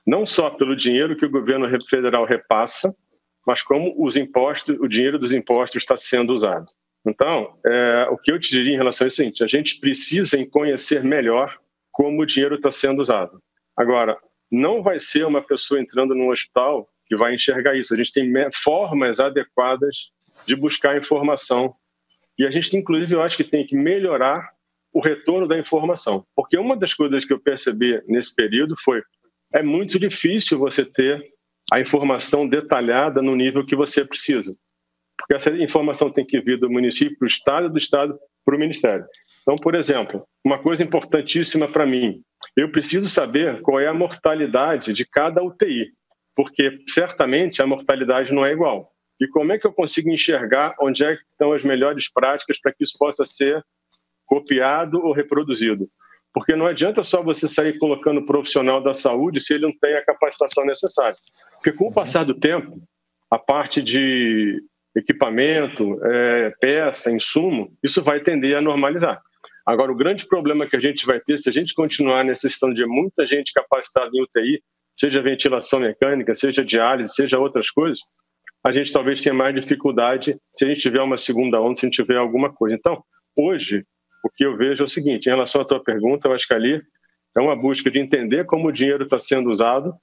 [0.05, 2.93] Não só pelo dinheiro que o governo federal repassa,
[3.45, 6.65] mas como os impostos, o dinheiro dos impostos está sendo usado.
[7.05, 9.47] Então, é, o que eu te diria em relação a isso é o seguinte: a
[9.47, 11.57] gente precisa conhecer melhor
[11.91, 13.41] como o dinheiro está sendo usado.
[13.77, 14.17] Agora,
[14.51, 17.93] não vai ser uma pessoa entrando num hospital que vai enxergar isso.
[17.93, 20.12] A gente tem formas adequadas
[20.47, 21.74] de buscar informação.
[22.38, 24.47] E a gente, inclusive, eu acho que tem que melhorar
[24.93, 26.24] o retorno da informação.
[26.36, 29.01] Porque uma das coisas que eu percebi nesse período foi
[29.51, 31.24] é muito difícil você ter
[31.74, 34.55] a informação detalhada no nível que você precisa.
[35.18, 38.60] Porque essa informação tem que vir do município para o Estado, do Estado para o
[38.60, 39.05] Ministério.
[39.41, 42.22] Então, por exemplo, uma coisa importantíssima para mim,
[42.55, 45.91] eu preciso saber qual é a mortalidade de cada UTI,
[46.39, 48.93] porque certamente a mortalidade não é igual.
[49.19, 52.81] E como é que eu consigo enxergar onde é estão as melhores práticas para que
[52.81, 53.61] isso possa ser
[54.25, 55.89] copiado ou reproduzido.
[56.33, 60.05] Porque não adianta só você sair colocando profissional da saúde se ele não tem a
[60.05, 61.17] capacitação necessária.
[61.55, 62.81] Porque com o passar do tempo,
[63.29, 64.63] a parte de
[64.95, 69.21] equipamento, é, peça, insumo, isso vai tender a normalizar.
[69.65, 72.85] Agora, o grande problema que a gente vai ter, se a gente continuar necessitando de
[72.85, 74.63] muita gente capacitada em UTI,
[74.99, 77.99] seja ventilação mecânica, seja diálise, seja outras coisas,
[78.65, 81.87] a gente talvez tenha mais dificuldade se a gente tiver uma segunda onda, se a
[81.87, 82.75] gente tiver alguma coisa.
[82.75, 83.01] Então,
[83.35, 83.85] hoje,
[84.25, 86.53] o que eu vejo é o seguinte: em relação à tua pergunta, eu acho que
[86.53, 86.81] ali
[87.37, 89.93] é uma busca de entender como o dinheiro está sendo usado.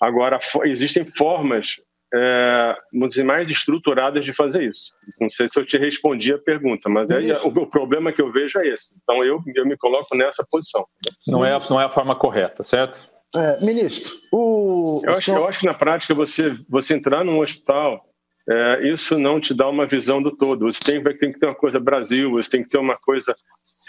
[0.00, 1.76] Agora, existem formas
[2.14, 4.92] é, vamos dizer, mais estruturadas de fazer isso.
[5.20, 8.32] Não sei se eu te respondi a pergunta, mas aí, o, o, problema que eu
[8.32, 8.98] vejo é esse.
[9.02, 10.86] Então eu, eu me coloco nessa posição.
[11.26, 13.15] Não é, não é a forma correta, certo?
[13.36, 15.02] É, ministro, o.
[15.04, 18.06] Eu acho, eu acho que na prática você, você entrar num hospital
[18.48, 20.70] é, isso não te dá uma visão do todo.
[20.70, 23.34] Você tem, tem, que ter uma coisa Brasil, você tem que ter uma coisa.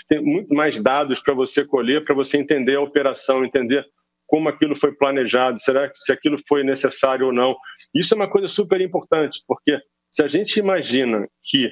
[0.08, 3.86] Tem muito mais dados para você colher, para você entender a operação, entender
[4.26, 7.56] como aquilo foi planejado, será que se aquilo foi necessário ou não.
[7.94, 9.80] Isso é uma coisa super importante, porque
[10.12, 11.70] se a gente imagina que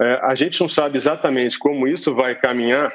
[0.00, 2.92] é, a gente não sabe exatamente como isso vai caminhar,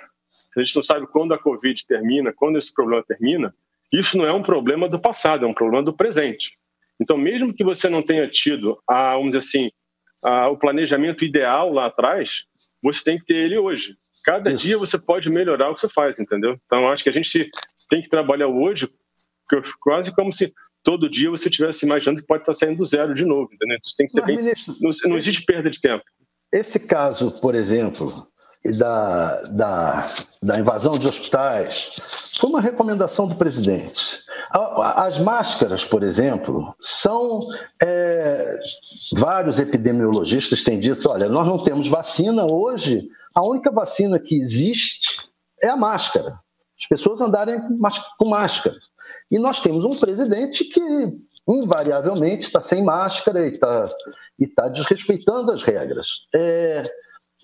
[0.57, 3.53] a gente não sabe quando a Covid termina, quando esse problema termina,
[3.91, 6.51] isso não é um problema do passado, é um problema do presente.
[6.99, 9.71] Então, mesmo que você não tenha tido, a, vamos dizer assim,
[10.23, 12.43] a, o planejamento ideal lá atrás,
[12.83, 13.95] você tem que ter ele hoje.
[14.23, 14.65] Cada Isso.
[14.65, 16.59] dia você pode melhorar o que você faz, entendeu?
[16.65, 17.49] Então, acho que a gente
[17.89, 18.89] tem que trabalhar hoje
[19.79, 23.23] quase como se todo dia você estivesse imaginando que pode estar saindo do zero de
[23.23, 23.77] novo, entendeu?
[23.77, 24.37] Então, tem que ser Mas, bem...
[24.37, 26.03] Ministro, não, não existe perda de tempo.
[26.51, 28.09] Esse caso, por exemplo,
[28.71, 30.09] da, da,
[30.41, 31.91] da invasão de hospitais,
[32.37, 34.25] foi uma recomendação do presidente.
[34.95, 37.41] As máscaras, por exemplo, são.
[37.81, 38.57] É,
[39.17, 45.19] vários epidemiologistas têm dito: olha, nós não temos vacina hoje, a única vacina que existe
[45.61, 46.39] é a máscara.
[46.79, 47.59] As pessoas andarem
[48.17, 48.75] com máscara.
[49.31, 50.81] E nós temos um presidente que,
[51.47, 53.85] invariavelmente, está sem máscara e está
[54.39, 56.27] e tá desrespeitando as regras.
[56.33, 56.83] É,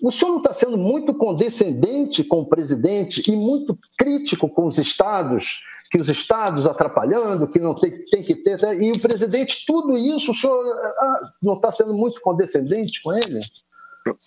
[0.02, 4.78] o senhor não está sendo muito condescendente com o presidente e muito crítico com os
[4.78, 8.60] estados, que os estados atrapalhando, que não tem, tem que ter.
[8.60, 8.82] Né?
[8.82, 10.60] E o presidente, tudo isso, o senhor
[10.98, 13.40] ah, não está sendo muito condescendente com ele?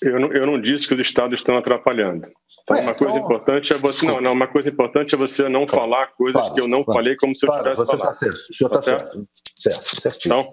[0.01, 2.27] Eu não, eu não disse que os estados estão atrapalhando.
[2.63, 3.25] Então, é, uma coisa então...
[3.25, 4.05] importante é você.
[4.07, 6.83] Não, não, uma coisa importante é você não claro, falar coisas claro, que eu não
[6.83, 8.13] claro, falei como se eu tivesse você tá falado.
[8.13, 9.27] Tá certo, o senhor está tá certo.
[9.55, 10.01] certo.
[10.01, 10.47] Certo, Então,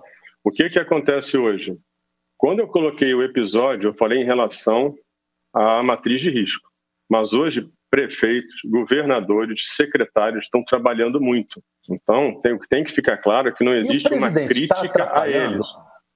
[0.45, 1.75] o que, que acontece hoje?
[2.37, 4.95] Quando eu coloquei o episódio, eu falei em relação
[5.55, 6.69] à matriz de risco.
[7.09, 11.63] Mas hoje, prefeitos, governadores, secretários estão trabalhando muito.
[11.89, 15.67] Então, tem, tem que ficar claro que não existe uma crítica a eles.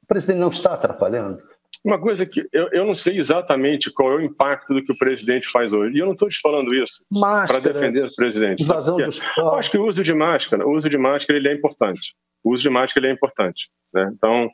[0.03, 1.39] O presidente não está atrapalhando?
[1.85, 4.99] Uma coisa que eu, eu não sei exatamente qual é o impacto do que o
[4.99, 5.97] presidente faz hoje.
[5.97, 7.05] E eu não estou te falando isso
[7.47, 8.65] para defender o presidente.
[8.67, 9.21] Vazão dos...
[9.37, 12.15] Eu acho que o uso de máscara, o uso de máscara ele é importante.
[12.43, 13.69] O uso de máscara ele é importante.
[13.93, 14.11] Né?
[14.15, 14.51] Então,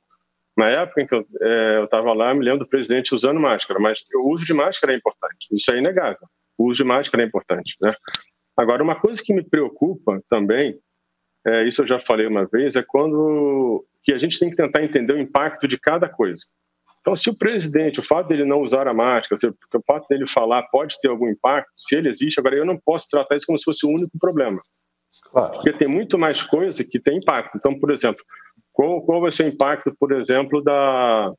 [0.57, 4.01] na época em que eu é, estava lá, me lembro do presidente usando máscara, mas
[4.15, 5.49] o uso de máscara é importante.
[5.53, 6.29] Isso é inegável.
[6.57, 7.75] O uso de máscara é importante.
[7.83, 7.93] Né?
[8.57, 10.79] Agora, uma coisa que me preocupa também,
[11.47, 14.85] é, isso eu já falei uma vez, é quando que a gente tem que tentar
[14.85, 16.45] entender o impacto de cada coisa.
[17.01, 20.27] Então, se o presidente, o fato dele não usar a máscara, se, o fato dele
[20.27, 23.59] falar pode ter algum impacto, se ele existe, agora eu não posso tratar isso como
[23.59, 24.61] se fosse o único problema.
[25.31, 25.53] Claro.
[25.53, 27.57] Porque tem muito mais coisa que tem impacto.
[27.57, 28.25] Então, por exemplo,
[28.75, 31.33] qual, qual vai ser o impacto, por exemplo, da,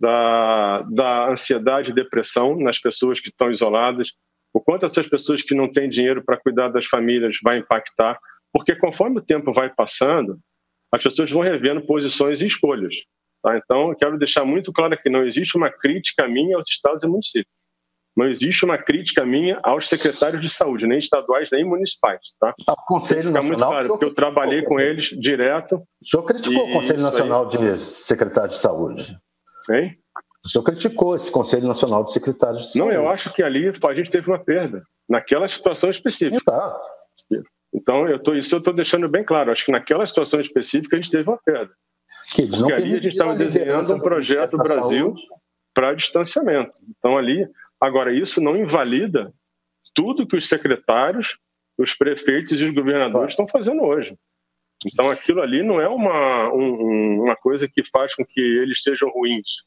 [0.00, 4.12] da, da ansiedade e depressão nas pessoas que estão isoladas?
[4.54, 8.16] O quanto essas pessoas que não têm dinheiro para cuidar das famílias vai impactar?
[8.52, 10.38] Porque conforme o tempo vai passando,
[10.92, 12.94] as pessoas vão revendo posições e escolhas.
[13.42, 13.56] Tá?
[13.56, 17.08] Então, eu quero deixar muito claro que não existe uma crítica minha aos estados e
[17.08, 17.61] municípios.
[18.16, 22.20] Não existe uma crítica minha aos secretários de saúde, nem estaduais, nem municipais.
[22.38, 22.54] Tá?
[22.68, 23.42] O Conselho Nacional.
[23.42, 25.76] muito claro, porque eu trabalhei com eles direto.
[25.76, 27.50] O senhor criticou o Conselho Nacional aí.
[27.50, 29.18] de Secretários de Saúde?
[29.70, 29.96] Hein?
[30.44, 32.94] O senhor criticou esse Conselho Nacional de Secretários de Saúde.
[32.94, 36.42] Não, eu acho que ali a gente teve uma perda, naquela situação específica.
[36.44, 36.80] Tá.
[37.74, 39.50] Então, eu tô, isso eu estou deixando bem claro.
[39.50, 41.72] Acho que naquela situação específica a gente teve uma perda.
[42.34, 45.14] Que Porque ali a gente estava desenhando um projeto Brasil
[45.74, 46.78] para distanciamento.
[46.98, 47.48] Então, ali.
[47.82, 49.34] Agora, isso não invalida
[49.92, 51.36] tudo que os secretários,
[51.76, 54.16] os prefeitos e os governadores estão fazendo hoje.
[54.86, 59.10] Então, aquilo ali não é uma, um, uma coisa que faz com que eles sejam
[59.10, 59.64] ruins.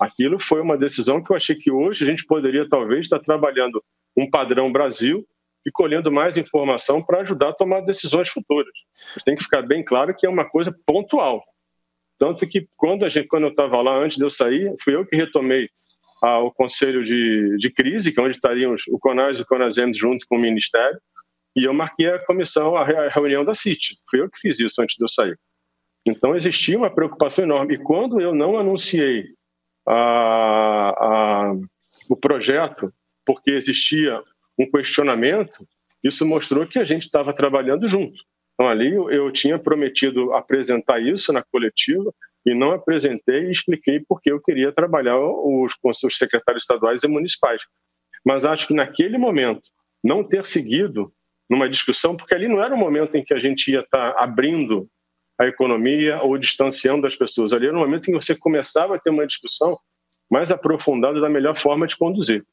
[0.00, 3.82] Aquilo foi uma decisão que eu achei que hoje a gente poderia, talvez, estar trabalhando
[4.16, 5.26] um padrão Brasil
[5.66, 8.72] e colhendo mais informação para ajudar a tomar decisões futuras.
[9.24, 11.42] Tem que ficar bem claro que é uma coisa pontual.
[12.18, 15.04] Tanto que quando, a gente, quando eu estava lá, antes de eu sair, fui eu
[15.04, 15.68] que retomei
[16.22, 19.92] ah, o conselho de, de crise, que é onde estariam o CONAS e o CONASEM
[19.94, 20.98] junto com o Ministério,
[21.56, 23.98] e eu marquei a comissão, a reunião da CIT.
[24.08, 25.38] Fui eu que fiz isso antes de eu sair.
[26.06, 27.74] Então existia uma preocupação enorme.
[27.74, 29.26] E quando eu não anunciei
[29.86, 31.52] a, a,
[32.10, 32.92] o projeto,
[33.26, 34.22] porque existia
[34.58, 35.66] um questionamento,
[36.02, 38.22] isso mostrou que a gente estava trabalhando junto.
[38.54, 42.12] Então, ali eu tinha prometido apresentar isso na coletiva
[42.48, 47.08] e não apresentei e expliquei porque eu queria trabalhar os, com os secretários estaduais e
[47.08, 47.60] municipais.
[48.24, 49.68] Mas acho que naquele momento,
[50.02, 51.12] não ter seguido
[51.48, 54.88] numa discussão, porque ali não era o momento em que a gente ia estar abrindo
[55.38, 57.52] a economia ou distanciando as pessoas.
[57.52, 59.78] Ali era o momento em que você começava a ter uma discussão
[60.30, 62.44] mais aprofundada da melhor forma de conduzir.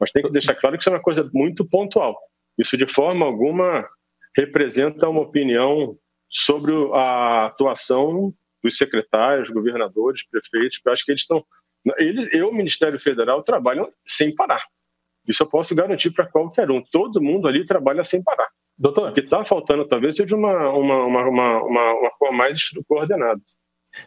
[0.00, 2.16] Mas tem que deixar claro que isso é uma coisa muito pontual.
[2.56, 3.88] Isso de forma alguma
[4.36, 5.96] representa uma opinião
[6.28, 8.32] sobre a atuação
[8.62, 11.44] dos secretários, governadores, prefeitos, eu acho que eles estão.
[11.96, 14.62] Ele e o Ministério Federal trabalham sem parar.
[15.26, 16.82] Isso eu posso garantir para qualquer um.
[16.90, 18.48] Todo mundo ali trabalha sem parar.
[18.76, 19.10] Doutor.
[19.10, 23.40] O que está faltando talvez seja uma, uma, uma, uma, uma forma mais coordenada.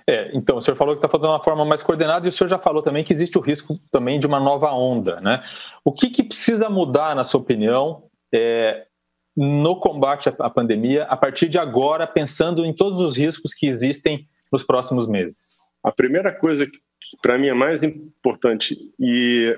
[0.08, 2.48] É, então, o senhor falou que está faltando uma forma mais coordenada e o senhor
[2.48, 5.44] já falou também que existe o risco também de uma nova onda, né?
[5.84, 8.88] O que, que precisa mudar, na sua opinião, é,
[9.36, 14.26] no combate à pandemia a partir de agora, pensando em todos os riscos que existem
[14.52, 15.64] nos próximos meses?
[15.84, 16.80] A primeira coisa que
[17.22, 19.56] para mim é mais importante e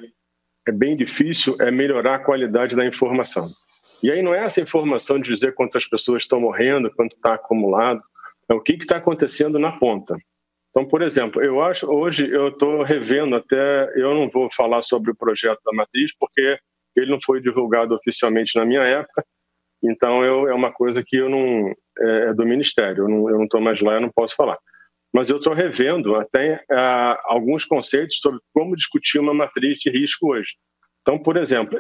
[0.68, 3.50] é bem difícil é melhorar a qualidade da informação.
[4.02, 8.02] E aí não é essa informação de dizer quantas pessoas estão morrendo, quanto está acumulado,
[8.50, 10.16] é o que está acontecendo na ponta.
[10.70, 15.12] Então, por exemplo, eu acho hoje eu estou revendo até, eu não vou falar sobre
[15.12, 16.58] o projeto da matriz porque
[16.96, 19.26] ele não foi divulgado oficialmente na minha época,
[19.90, 23.62] então, eu, é uma coisa que eu não é, é do Ministério, eu não estou
[23.62, 24.58] mais lá, eu não posso falar.
[25.14, 30.34] Mas eu estou revendo até é, alguns conceitos sobre como discutir uma matriz de risco
[30.34, 30.50] hoje.
[31.02, 31.80] Então, por exemplo,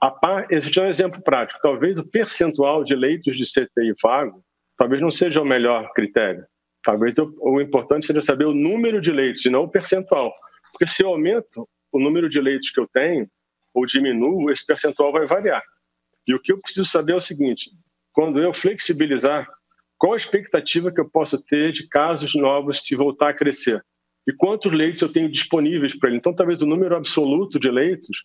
[0.00, 1.60] a, esse é um exemplo prático.
[1.62, 4.42] Talvez o percentual de leitos de CTI vago
[4.76, 6.44] talvez não seja o melhor critério.
[6.84, 10.32] Talvez o, o importante seja saber o número de leitos e não o percentual.
[10.72, 13.26] Porque se eu aumento o número de leitos que eu tenho
[13.72, 15.62] ou diminuo, esse percentual vai variar.
[16.26, 17.70] E o que eu preciso saber é o seguinte:
[18.12, 19.48] quando eu flexibilizar,
[19.98, 23.84] qual a expectativa que eu posso ter de casos novos se voltar a crescer?
[24.26, 26.18] E quantos leitos eu tenho disponíveis para ele?
[26.18, 28.24] Então, talvez o número absoluto de leitos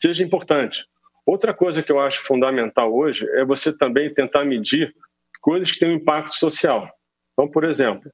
[0.00, 0.84] seja importante.
[1.26, 4.94] Outra coisa que eu acho fundamental hoje é você também tentar medir
[5.40, 6.88] coisas que têm um impacto social.
[7.32, 8.10] Então, por exemplo,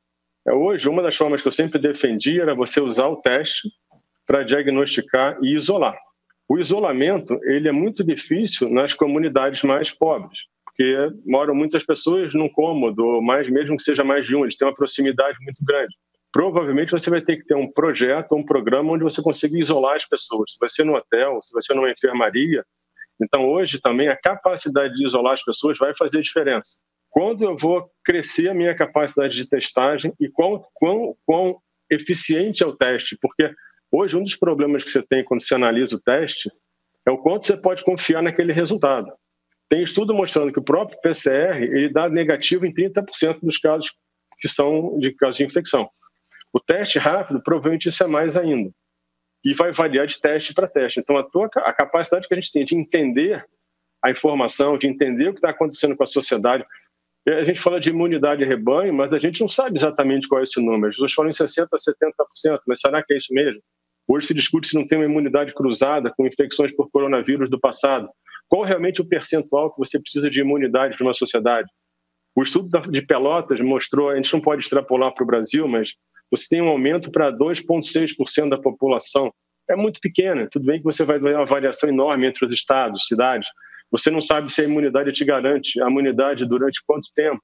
[0.46, 3.68] é hoje uma das formas que eu sempre defendi era você usar o teste
[4.26, 5.96] para diagnosticar e isolar.
[6.48, 12.48] O isolamento ele é muito difícil nas comunidades mais pobres, porque moram muitas pessoas num
[12.48, 15.94] cômodo, mais mesmo que seja mais de um, eles têm uma proximidade muito grande.
[16.32, 20.06] Provavelmente você vai ter que ter um projeto, um programa onde você consiga isolar as
[20.06, 20.52] pessoas.
[20.52, 22.64] Se vai ser no hotel, se vai ser numa enfermaria.
[23.22, 26.78] Então hoje também a capacidade de isolar as pessoas vai fazer diferença
[27.14, 31.56] quando eu vou crescer a minha capacidade de testagem e quão, quão, quão
[31.88, 33.54] eficiente é o teste, porque
[33.94, 36.50] hoje um dos problemas que você tem quando você analisa o teste
[37.06, 39.12] é o quanto você pode confiar naquele resultado.
[39.68, 43.94] Tem estudo mostrando que o próprio PCR ele dá negativo em 30% dos casos
[44.38, 45.88] que são de casos de infecção.
[46.52, 48.70] O teste rápido, provavelmente isso é mais ainda.
[49.44, 51.00] E vai variar de teste para teste.
[51.00, 53.44] Então, a, tua, a capacidade que a gente tem de entender
[54.02, 56.64] a informação, de entender o que está acontecendo com a sociedade,
[57.26, 60.44] a gente fala de imunidade de rebanho, mas a gente não sabe exatamente qual é
[60.44, 60.88] esse número.
[60.88, 63.62] As pessoas falam em 60% a 70%, mas será que é isso mesmo?
[64.06, 68.08] Hoje se discute se não tem uma imunidade cruzada com infecções por coronavírus do passado.
[68.48, 71.68] Qual realmente o percentual que você precisa de imunidade para uma sociedade?
[72.36, 75.94] O estudo de Pelotas mostrou, a gente não pode extrapolar para o Brasil, mas
[76.30, 79.32] você tem um aumento para 2,6% da população.
[79.70, 80.46] É muito pequeno.
[80.50, 83.48] Tudo bem que você vai ver uma variação enorme entre os estados, cidades,
[83.94, 87.40] você não sabe se a imunidade te garante a imunidade durante quanto tempo.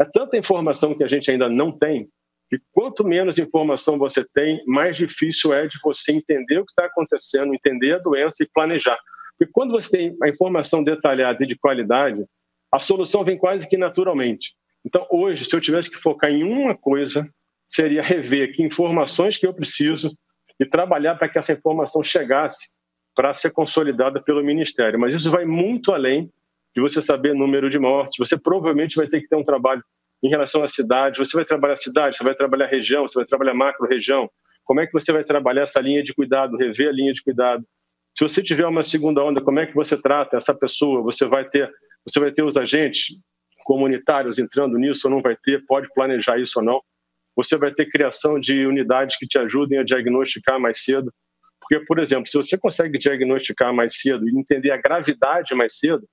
[0.00, 2.08] É tanta informação que a gente ainda não tem,
[2.50, 6.86] que quanto menos informação você tem, mais difícil é de você entender o que está
[6.86, 8.98] acontecendo, entender a doença e planejar.
[9.38, 12.24] Porque quando você tem a informação detalhada e de qualidade,
[12.72, 14.54] a solução vem quase que naturalmente.
[14.84, 17.28] Então, hoje, se eu tivesse que focar em uma coisa,
[17.68, 20.12] seria rever que informações que eu preciso
[20.58, 22.72] e trabalhar para que essa informação chegasse
[23.14, 24.98] para ser consolidada pelo Ministério.
[24.98, 26.28] Mas isso vai muito além
[26.74, 28.16] de você saber número de mortes.
[28.18, 29.82] Você provavelmente vai ter que ter um trabalho
[30.22, 31.18] em relação à cidade.
[31.18, 34.30] Você vai trabalhar cidade, você vai trabalhar região, você vai trabalhar macro-região.
[34.64, 37.64] Como é que você vai trabalhar essa linha de cuidado, rever a linha de cuidado?
[38.16, 41.02] Se você tiver uma segunda onda, como é que você trata essa pessoa?
[41.02, 41.70] Você vai ter,
[42.06, 43.16] você vai ter os agentes
[43.64, 45.64] comunitários entrando nisso ou não vai ter?
[45.66, 46.80] Pode planejar isso ou não?
[47.36, 51.12] Você vai ter criação de unidades que te ajudem a diagnosticar mais cedo.
[51.60, 56.06] Porque, por exemplo, se você consegue diagnosticar mais cedo e entender a gravidade mais cedo,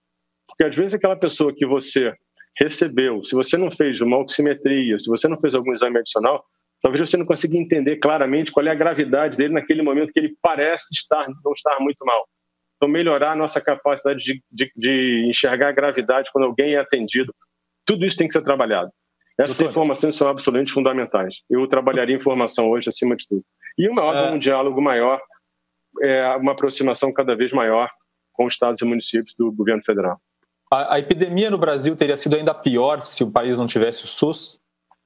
[0.48, 2.14] porque às vezes aquela pessoa que você
[2.60, 6.44] recebeu, se você não fez uma oximetria, se você não fez algum exame adicional,
[6.82, 10.36] talvez você não consiga entender claramente qual é a gravidade dele naquele momento que ele
[10.42, 12.28] parece estar não estar muito mal.
[12.76, 17.34] Então, melhorar a nossa capacidade de, de, de enxergar a gravidade quando alguém é atendido,
[17.86, 18.92] tudo isso tem que ser trabalhado.
[19.40, 19.72] Essas Doutor.
[19.72, 21.38] informações são absolutamente fundamentais.
[21.50, 23.44] Eu trabalharia informação hoje acima de tudo.
[23.78, 24.32] E uma, é...
[24.32, 25.20] um diálogo maior
[26.02, 27.90] é, uma aproximação cada vez maior
[28.34, 30.20] com os estados e municípios do governo federal.
[30.72, 34.08] A, a, epidemia no Brasil teria sido ainda pior se o país não tivesse o
[34.08, 34.60] SUS?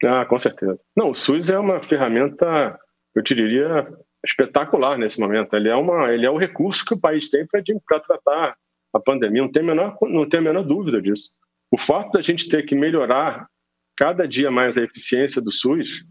[0.03, 0.84] Ah, com certeza.
[0.95, 2.80] Não, o SUS é uma ferramenta,
[3.16, 3.88] eu diria,
[4.26, 5.55] espetacular nesse momento.
[5.55, 8.55] Ele é, uma, ele é o recurso que o país tem para tratar
[8.93, 9.41] a pandemia.
[9.41, 11.30] Não tem, a menor, não tem a menor dúvida disso.
[11.72, 13.47] O fato da gente ter que melhorar
[13.95, 16.03] cada dia mais a eficiência do SUS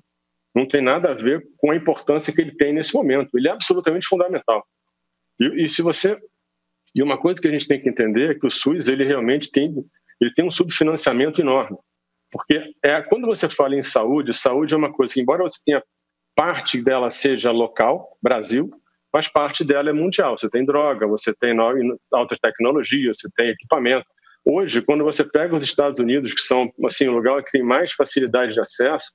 [0.55, 3.37] não tem nada a ver com a importância que ele tem nesse momento.
[3.37, 4.65] Ele é absolutamente fundamental.
[5.41, 6.19] E, e, se você
[6.95, 9.51] e uma coisa que a gente tem que entender é que o SUS ele realmente
[9.51, 9.75] tem
[10.21, 11.79] ele tem um subfinanciamento enorme,
[12.31, 15.83] porque é quando você fala em saúde, saúde é uma coisa que embora você tenha
[16.37, 18.71] parte dela seja local, Brasil,
[19.13, 20.39] mas parte dela é mundial.
[20.39, 21.57] Você tem droga, você tem
[22.13, 24.07] alta tecnologia, você tem equipamento.
[24.45, 27.93] Hoje, quando você pega os Estados Unidos, que são assim o lugar que tem mais
[27.93, 29.13] facilidade de acesso,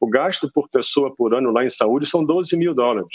[0.00, 3.14] o gasto por pessoa por ano lá em saúde são 12 mil dólares.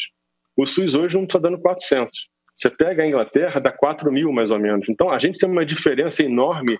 [0.55, 2.30] O SUS hoje não está dando 400.
[2.61, 4.87] Você pega a Inglaterra, dá 4 mil mais ou menos.
[4.87, 6.77] Então, a gente tem uma diferença enorme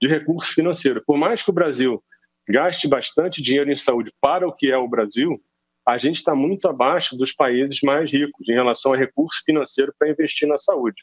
[0.00, 1.02] de recurso financeiro.
[1.04, 2.02] Por mais que o Brasil
[2.48, 5.40] gaste bastante dinheiro em saúde para o que é o Brasil,
[5.86, 10.08] a gente está muito abaixo dos países mais ricos em relação a recurso financeiro para
[10.08, 11.02] investir na saúde.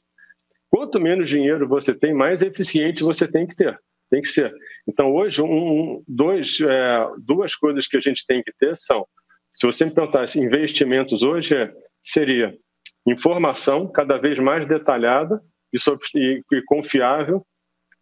[0.70, 3.78] Quanto menos dinheiro você tem, mais eficiente você tem que ter.
[4.10, 4.54] Tem que ser.
[4.88, 9.06] Então, hoje, um, dois, é, duas coisas que a gente tem que ter são,
[9.54, 11.72] se você me perguntasse investimentos hoje, é,
[12.04, 12.58] seria
[13.08, 15.42] informação cada vez mais detalhada
[15.74, 15.78] e,
[16.16, 17.46] e, e confiável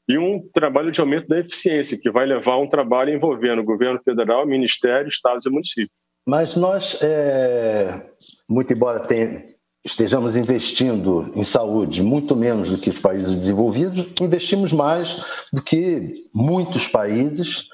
[0.08, 3.66] e um trabalho de aumento da eficiência, que vai levar a um trabalho envolvendo o
[3.66, 5.92] governo federal, ministério, estados e municípios.
[6.28, 8.08] Mas nós, é,
[8.50, 9.46] muito embora tenha,
[9.86, 16.14] estejamos investindo em saúde muito menos do que os países desenvolvidos, investimos mais do que
[16.34, 17.68] muitos países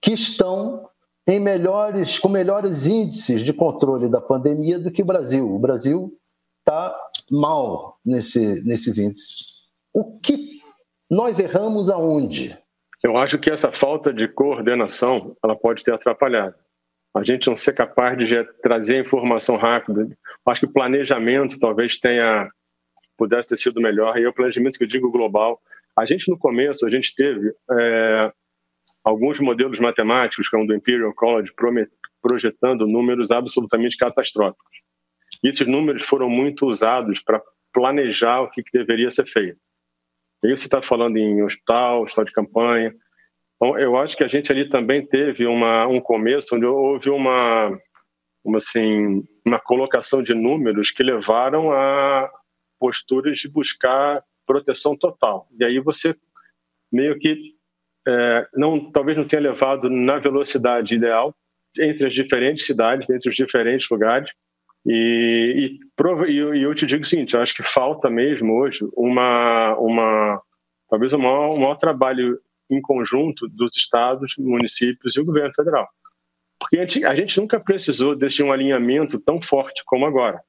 [0.00, 0.88] que estão
[1.26, 5.54] em melhores, com melhores índices de controle da pandemia do que o Brasil.
[5.54, 6.17] O Brasil
[6.68, 6.94] está
[7.30, 9.70] mal nesse, nesses índices.
[9.92, 10.38] O que
[11.10, 12.56] nós erramos aonde?
[13.02, 16.54] Eu acho que essa falta de coordenação ela pode ter atrapalhado.
[17.16, 20.06] A gente não ser capaz de trazer informação rápida.
[20.46, 22.50] Acho que o planejamento talvez tenha
[23.16, 24.16] pudesse ter sido melhor.
[24.18, 25.60] E é o planejamento que eu digo global.
[25.96, 28.32] A gente no começo a gente teve é,
[29.02, 31.52] alguns modelos matemáticos, como do Imperial College,
[32.22, 34.78] projetando números absolutamente catastróficos.
[35.42, 39.58] E esses números foram muito usados para planejar o que, que deveria ser feito.
[40.44, 42.94] E você está falando em hospital, hospital de campanha.
[43.56, 47.76] Então, eu acho que a gente ali também teve uma, um começo onde houve uma,
[48.44, 52.30] uma, assim, uma colocação de números que levaram a
[52.78, 55.48] posturas de buscar proteção total.
[55.58, 56.14] E aí você
[56.90, 57.36] meio que
[58.06, 61.34] é, não, talvez não tenha levado na velocidade ideal
[61.78, 64.30] entre as diferentes cidades, entre os diferentes lugares.
[64.90, 69.76] E, e, e eu te digo o seguinte, eu acho que falta mesmo hoje uma,
[69.76, 70.42] uma
[70.88, 75.86] talvez o maior, o maior trabalho em conjunto dos estados, municípios e o governo federal.
[76.58, 80.40] Porque a gente, a gente nunca precisou desse um alinhamento tão forte como agora.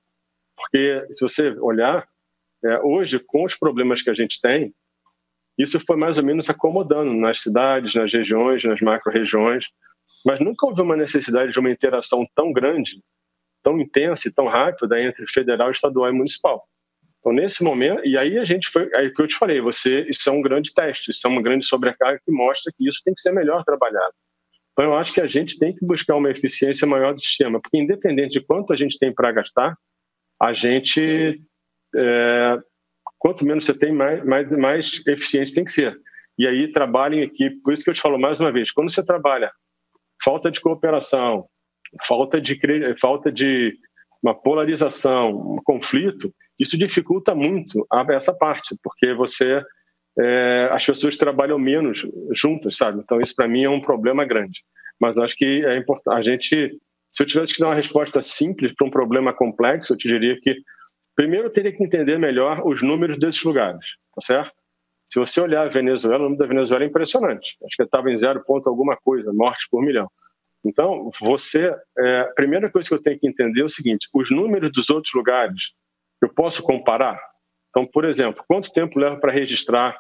[0.55, 2.07] Porque se você olhar,
[2.63, 4.73] é, hoje, com os problemas que a gente tem,
[5.57, 9.65] isso foi mais ou menos acomodando nas cidades, nas regiões, nas macro-regiões,
[10.25, 13.01] mas nunca houve uma necessidade de uma interação tão grande,
[13.63, 16.67] tão intensa e tão rápida entre federal, estadual e municipal.
[17.19, 20.29] Então, nesse momento, e aí a gente foi, aí que eu te falei, você, isso
[20.29, 23.19] é um grande teste, isso é uma grande sobrecarga que mostra que isso tem que
[23.19, 24.13] ser melhor trabalhado.
[24.71, 27.77] Então, eu acho que a gente tem que buscar uma eficiência maior do sistema, porque
[27.77, 29.75] independente de quanto a gente tem para gastar,
[30.41, 31.41] a gente
[31.95, 32.57] é,
[33.19, 35.99] quanto menos você tem, mais, mais, mais eficiente tem que ser.
[36.37, 37.57] E aí trabalha em equipe.
[37.61, 39.51] Por isso que eu te falo mais uma vez, quando você trabalha
[40.23, 41.47] falta de cooperação,
[42.05, 42.59] falta de,
[42.99, 43.75] falta de
[44.21, 49.63] uma polarização, um conflito, isso dificulta muito essa parte, porque você
[50.19, 52.99] é, as pessoas trabalham menos juntas, sabe?
[52.99, 54.59] Então isso para mim é um problema grande.
[54.99, 56.77] Mas acho que é importante a gente,
[57.11, 60.37] se eu tivesse que dar uma resposta simples para um problema complexo, eu te diria
[60.41, 60.57] que
[61.19, 63.85] Primeiro, eu teria que entender melhor os números desses lugares,
[64.15, 64.53] tá certo?
[65.05, 67.57] Se você olhar a Venezuela, o número da Venezuela é impressionante.
[67.65, 70.09] Acho que estava em zero ponto alguma coisa, mortes por milhão.
[70.65, 74.29] Então, você, é, a primeira coisa que eu tenho que entender é o seguinte: os
[74.29, 75.71] números dos outros lugares,
[76.21, 77.19] eu posso comparar?
[77.69, 79.97] Então, por exemplo, quanto tempo leva para registrar?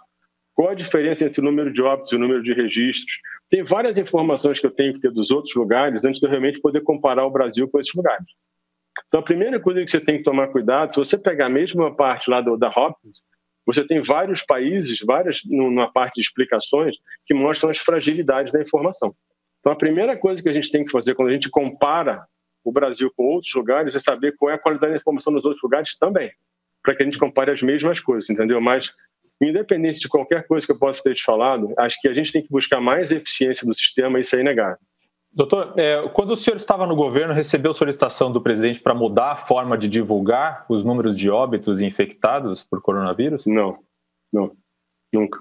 [0.53, 3.17] Qual a diferença entre o número de óbitos e o número de registros?
[3.49, 6.59] Tem várias informações que eu tenho que ter dos outros lugares antes de eu realmente
[6.59, 8.25] poder comparar o Brasil com esses lugares.
[9.07, 11.95] Então, a primeira coisa que você tem que tomar cuidado, se você pegar a mesma
[11.95, 13.23] parte lá do, da Hopkins,
[13.65, 19.15] você tem vários países, várias, numa parte de explicações, que mostram as fragilidades da informação.
[19.59, 22.25] Então, a primeira coisa que a gente tem que fazer quando a gente compara
[22.63, 25.61] o Brasil com outros lugares é saber qual é a qualidade da informação nos outros
[25.61, 26.31] lugares também,
[26.83, 28.61] para que a gente compare as mesmas coisas, entendeu?
[28.61, 28.93] Mas,
[29.41, 32.41] independente de qualquer coisa que eu possa ter te falado, acho que a gente tem
[32.41, 34.77] que buscar mais eficiência do sistema, isso é inegável.
[35.31, 39.37] Doutor, é, quando o senhor estava no governo, recebeu solicitação do presidente para mudar a
[39.37, 43.45] forma de divulgar os números de óbitos e infectados por coronavírus?
[43.45, 43.77] Não,
[44.33, 44.51] não,
[45.13, 45.39] nunca.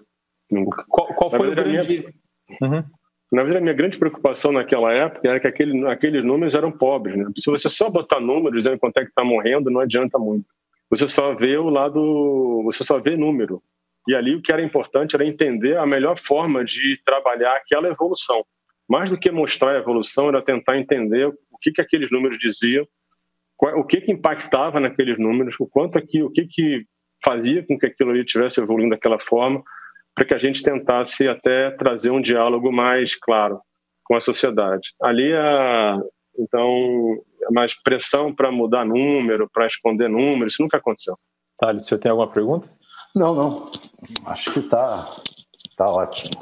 [0.51, 0.85] nunca.
[0.89, 2.15] Qual, qual foi verdade, o grande.
[2.61, 2.77] Minha...
[2.77, 2.85] Uhum.
[3.31, 7.17] Na verdade, a minha grande preocupação naquela época era que aquele, aqueles números eram pobres.
[7.17, 7.27] Né?
[7.39, 10.47] Se você só botar números dizendo quanto é que está morrendo, não adianta muito.
[10.91, 13.63] Você só vê o lado, você só vê número.
[14.09, 18.43] E ali o que era importante era entender a melhor forma de trabalhar aquela evolução
[18.89, 22.89] mais do que mostrar a evolução, era tentar entender o que, que aqueles números diziam,
[23.61, 26.87] o que, que impactava naqueles números, o quanto aqui, o que, que
[27.23, 29.63] fazia com que aquilo ali estivesse evoluindo daquela forma,
[30.19, 33.61] para que a gente tentasse até trazer um diálogo mais claro
[34.03, 34.89] com a sociedade.
[35.01, 35.97] Ali, a,
[36.37, 41.17] então, mais pressão para mudar número, para esconder números, isso nunca aconteceu.
[41.57, 42.69] Thales, o senhor tem alguma pergunta?
[43.15, 43.71] Não, não.
[44.27, 45.09] Acho que está
[45.77, 46.33] tá ótimo.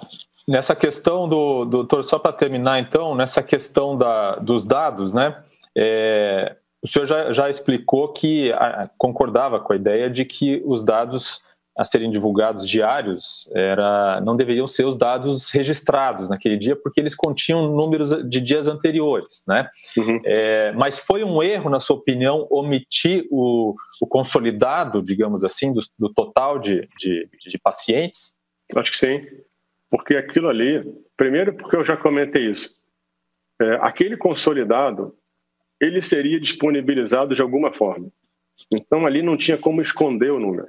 [0.49, 5.43] Nessa questão do, doutor, só para terminar então, nessa questão da, dos dados, né?
[5.77, 10.83] É, o senhor já, já explicou que a, concordava com a ideia de que os
[10.83, 11.45] dados
[11.77, 17.15] a serem divulgados diários era, não deveriam ser os dados registrados naquele dia, porque eles
[17.15, 19.69] continham números de dias anteriores, né?
[19.99, 20.21] Uhum.
[20.25, 25.81] É, mas foi um erro, na sua opinião, omitir o, o consolidado, digamos assim, do,
[25.99, 28.35] do total de, de, de pacientes?
[28.75, 29.27] Acho que sim.
[29.91, 30.83] Porque aquilo ali,
[31.17, 32.71] primeiro porque eu já comentei isso,
[33.61, 35.15] é, aquele consolidado,
[35.81, 38.11] ele seria disponibilizado de alguma forma.
[38.73, 40.69] Então ali não tinha como esconder o número,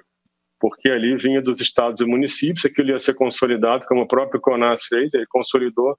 [0.59, 4.85] porque ali vinha dos estados e municípios, aquilo ia ser consolidado, como o próprio CONAS
[4.85, 5.97] fez, ele consolidou.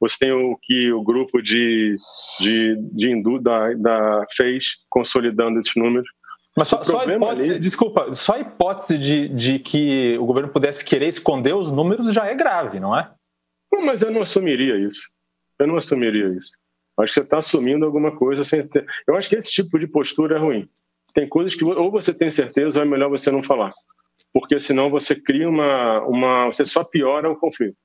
[0.00, 1.96] Você tem o que o grupo de,
[2.40, 6.08] de, de Indu da, da fez, consolidando esses números.
[6.56, 7.60] Mas só, só a hipótese, ali...
[7.60, 12.26] desculpa, só a hipótese de, de que o governo pudesse querer esconder os números já
[12.26, 13.10] é grave, não é?
[13.72, 15.02] Não, mas eu não assumiria isso.
[15.58, 16.56] Eu não assumiria isso.
[16.98, 18.84] Acho que você está assumindo alguma coisa sem ter.
[19.06, 20.68] Eu acho que esse tipo de postura é ruim.
[21.14, 23.70] Tem coisas que ou você tem certeza ou é melhor você não falar.
[24.32, 26.00] Porque senão você cria uma.
[26.06, 27.76] uma você só piora o conflito.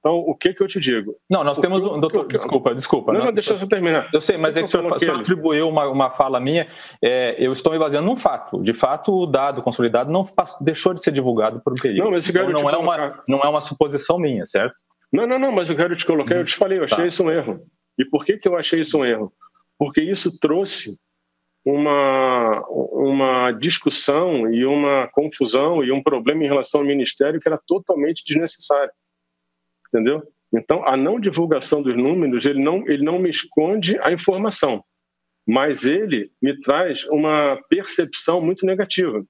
[0.00, 1.14] Então, o que que eu te digo?
[1.28, 2.00] Não, nós temos um.
[2.00, 3.12] Doutor, desculpa, desculpa.
[3.12, 4.08] Não, não, deixa eu terminar.
[4.14, 6.66] Eu sei, mas é que o senhor, o senhor atribuiu uma, uma fala minha.
[7.02, 8.62] É, eu estou me baseando num fato.
[8.62, 10.24] De fato, o dado consolidado não
[10.62, 12.04] deixou de ser divulgado por um período.
[12.04, 14.74] Não, mas então, não, é uma, não é uma suposição minha, certo?
[15.12, 17.06] Não, não, não, mas eu quero te colocar, eu te falei, eu achei tá.
[17.06, 17.60] isso um erro.
[17.98, 19.30] E por que, que eu achei isso um erro?
[19.78, 20.98] Porque isso trouxe
[21.64, 27.60] uma, uma discussão e uma confusão e um problema em relação ao ministério que era
[27.66, 28.90] totalmente desnecessário.
[29.88, 30.22] Entendeu?
[30.52, 34.82] Então, a não divulgação dos números, ele não, ele não me esconde a informação,
[35.46, 39.24] mas ele me traz uma percepção muito negativa.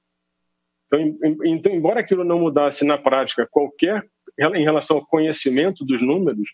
[0.87, 4.05] Então, então, embora aquilo não mudasse na prática qualquer
[4.39, 6.49] em relação ao conhecimento dos números,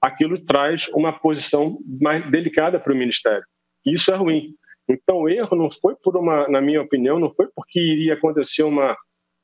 [0.00, 3.44] aquilo traz uma posição mais delicada para o Ministério.
[3.84, 4.54] Isso é ruim.
[4.92, 8.62] Então, o erro não foi por uma, na minha opinião, não foi porque iria acontecer
[8.62, 8.96] uma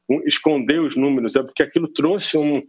[0.08, 2.62] um, esconder os números, é porque aquilo trouxe um,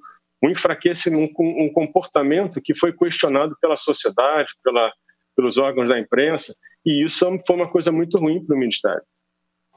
[0.44, 4.92] um enfraquecimento, um, um comportamento que foi questionado pela sociedade, pela,
[5.36, 6.54] pelos órgãos da imprensa,
[6.86, 9.02] e isso foi uma coisa muito ruim para o Ministério.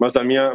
[0.00, 0.53] Mas a minha,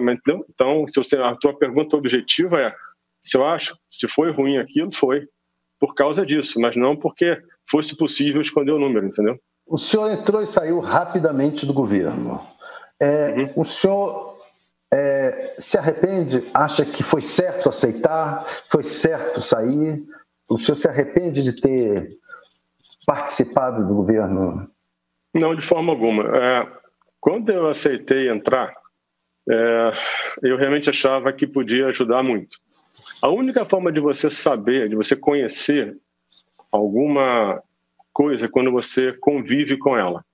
[0.49, 2.75] então, se você, a tua pergunta objetiva é
[3.23, 5.27] se eu acho, se foi ruim aquilo, foi
[5.79, 7.37] por causa disso, mas não porque
[7.69, 9.39] fosse possível esconder o número, entendeu?
[9.67, 12.39] O senhor entrou e saiu rapidamente do governo.
[12.99, 13.53] É, uhum.
[13.57, 14.37] O senhor
[14.93, 16.49] é, se arrepende?
[16.53, 18.45] Acha que foi certo aceitar?
[18.69, 20.05] Foi certo sair?
[20.49, 22.09] O senhor se arrepende de ter
[23.05, 24.69] participado do governo?
[25.33, 26.23] Não, de forma alguma.
[26.23, 26.67] É,
[27.19, 28.73] quando eu aceitei entrar,
[29.49, 29.91] é,
[30.43, 32.57] eu realmente achava que podia ajudar muito.
[33.21, 35.97] A única forma de você saber, de você conhecer
[36.71, 37.61] alguma
[38.17, 40.25] coisa é quando você convive com ela.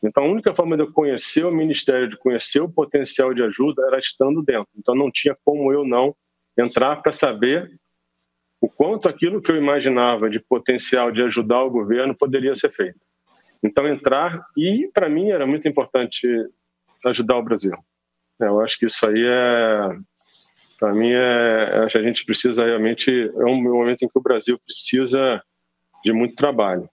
[0.00, 3.82] Então, a única forma de eu conhecer o ministério, de conhecer o potencial de ajuda,
[3.88, 4.68] era estando dentro.
[4.78, 6.14] Então, não tinha como eu não
[6.56, 7.68] entrar para saber
[8.60, 13.00] o quanto aquilo que eu imaginava de potencial de ajudar o governo poderia ser feito.
[13.60, 16.28] Então, entrar, e para mim era muito importante
[17.06, 17.76] ajudar o Brasil.
[18.38, 19.98] Eu acho que isso aí é,
[20.78, 23.10] para mim, é, a gente precisa realmente.
[23.10, 25.42] É um momento em que o Brasil precisa
[26.04, 26.88] de muito trabalho.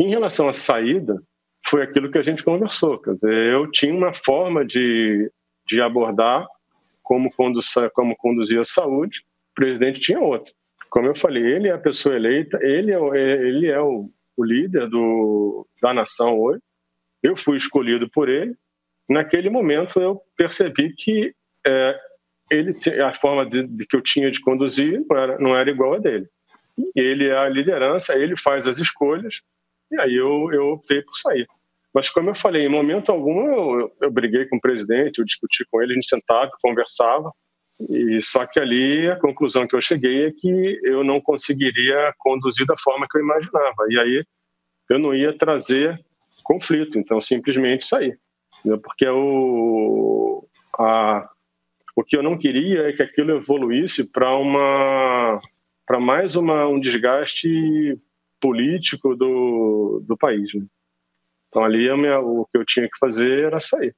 [0.00, 1.22] Em relação à saída,
[1.68, 2.98] foi aquilo que a gente conversou.
[2.98, 5.30] Quer dizer, eu tinha uma forma de,
[5.68, 6.46] de abordar
[7.02, 10.54] como, conduz, como conduzir a saúde, o presidente tinha outra.
[10.88, 12.96] Como eu falei, ele é a pessoa eleita, ele é,
[13.46, 16.62] ele é o, o líder do, da nação hoje.
[17.22, 18.54] Eu fui escolhido por ele.
[19.06, 21.34] Naquele momento, eu percebi que
[21.66, 22.00] é,
[22.50, 22.72] ele
[23.02, 25.98] a forma de, de, que eu tinha de conduzir não era, não era igual a
[25.98, 26.26] dele.
[26.96, 29.42] Ele é a liderança, ele faz as escolhas,
[29.90, 31.46] e aí eu, eu optei por sair.
[31.92, 35.24] Mas, como eu falei, em momento algum eu, eu, eu briguei com o presidente, eu
[35.24, 37.32] discuti com ele, a gente sentava, conversava,
[37.88, 42.66] e só que ali a conclusão que eu cheguei é que eu não conseguiria conduzir
[42.66, 43.86] da forma que eu imaginava.
[43.88, 44.24] E aí
[44.90, 45.98] eu não ia trazer
[46.44, 48.14] conflito, então simplesmente saí.
[48.82, 50.46] Porque o,
[50.78, 51.28] a,
[51.96, 55.40] o que eu não queria é que aquilo evoluísse para uma
[55.86, 57.98] para mais uma, um desgaste
[58.40, 60.52] político do, do país.
[60.54, 60.64] Né?
[61.48, 63.94] Então ali minha, o que eu tinha que fazer era sair.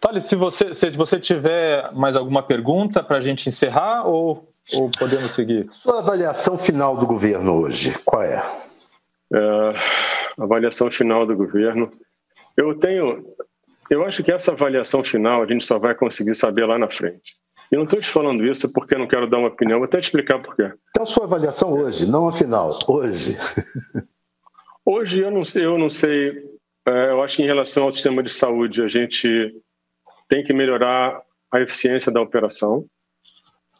[0.00, 4.90] Thales, se você, se você tiver mais alguma pergunta para a gente encerrar ou, ou
[4.98, 5.68] podemos seguir?
[5.70, 8.42] Sua avaliação final do governo hoje, qual é?
[9.32, 9.74] é
[10.36, 11.92] avaliação final do governo.
[12.56, 13.24] Eu tenho,
[13.88, 17.36] eu acho que essa avaliação final a gente só vai conseguir saber lá na frente.
[17.72, 19.98] E não estou te falando isso porque eu não quero dar uma opinião, vou até
[19.98, 20.70] te explicar por quê.
[20.90, 23.36] Então, sua avaliação hoje, não a final, hoje.
[24.84, 26.44] Hoje eu não sei, eu não sei.
[26.86, 29.54] É, eu acho que em relação ao sistema de saúde, a gente
[30.28, 32.84] tem que melhorar a eficiência da operação.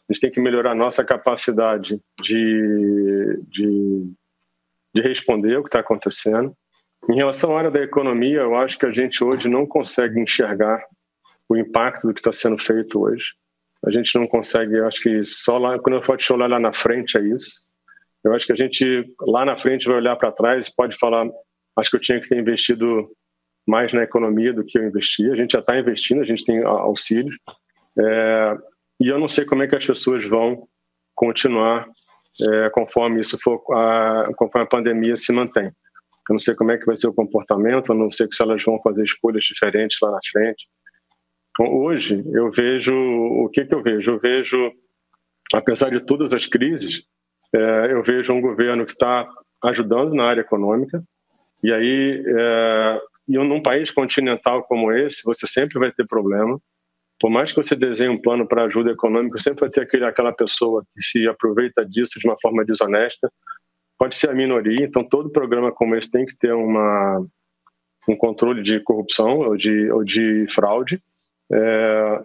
[0.09, 4.13] A gente tem que melhorar a nossa capacidade de, de,
[4.95, 6.55] de responder o que está acontecendo.
[7.09, 10.83] Em relação à área da economia, eu acho que a gente hoje não consegue enxergar
[11.49, 13.25] o impacto do que está sendo feito hoje.
[13.85, 16.73] A gente não consegue, acho que só lá, quando eu for te olhar lá na
[16.73, 17.59] frente, é isso.
[18.23, 21.27] Eu acho que a gente lá na frente vai olhar para trás e pode falar,
[21.77, 23.09] acho que eu tinha que ter investido
[23.67, 25.29] mais na economia do que eu investi.
[25.29, 27.35] A gente já está investindo, a gente tem auxílios.
[27.99, 28.57] É,
[29.01, 30.67] e eu não sei como é que as pessoas vão
[31.13, 31.85] continuar
[32.49, 35.65] é, conforme isso for, a, conforme a pandemia se mantém.
[36.29, 38.63] Eu não sei como é que vai ser o comportamento, eu não sei se elas
[38.63, 40.65] vão fazer escolhas diferentes lá na frente.
[41.59, 44.11] Hoje, eu vejo, o que, que eu vejo?
[44.11, 44.71] Eu vejo,
[45.53, 47.03] apesar de todas as crises,
[47.53, 49.27] é, eu vejo um governo que está
[49.63, 51.03] ajudando na área econômica,
[51.63, 56.59] e aí, é, e num país continental como esse, você sempre vai ter problema,
[57.19, 60.33] por mais que você desenhe um plano para ajuda econômica, sempre vai ter aquele, aquela
[60.33, 63.31] pessoa que se aproveita disso de uma forma desonesta.
[63.97, 67.25] Pode ser a minoria, então todo programa como esse tem que ter uma,
[68.09, 70.99] um controle de corrupção ou de, ou de fraude.
[71.53, 72.21] É,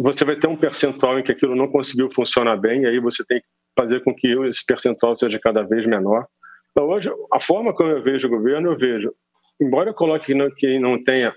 [0.00, 3.24] você vai ter um percentual em que aquilo não conseguiu funcionar bem, e aí você
[3.24, 3.46] tem que
[3.78, 6.26] fazer com que esse percentual seja cada vez menor.
[6.70, 9.12] Então, hoje, a forma como eu vejo o governo, eu vejo,
[9.60, 11.32] embora eu coloque que não tenha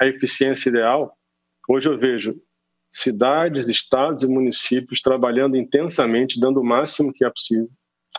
[0.00, 1.16] a eficiência ideal,
[1.68, 2.36] Hoje eu vejo
[2.90, 7.68] cidades, estados e municípios trabalhando intensamente, dando o máximo que é possível.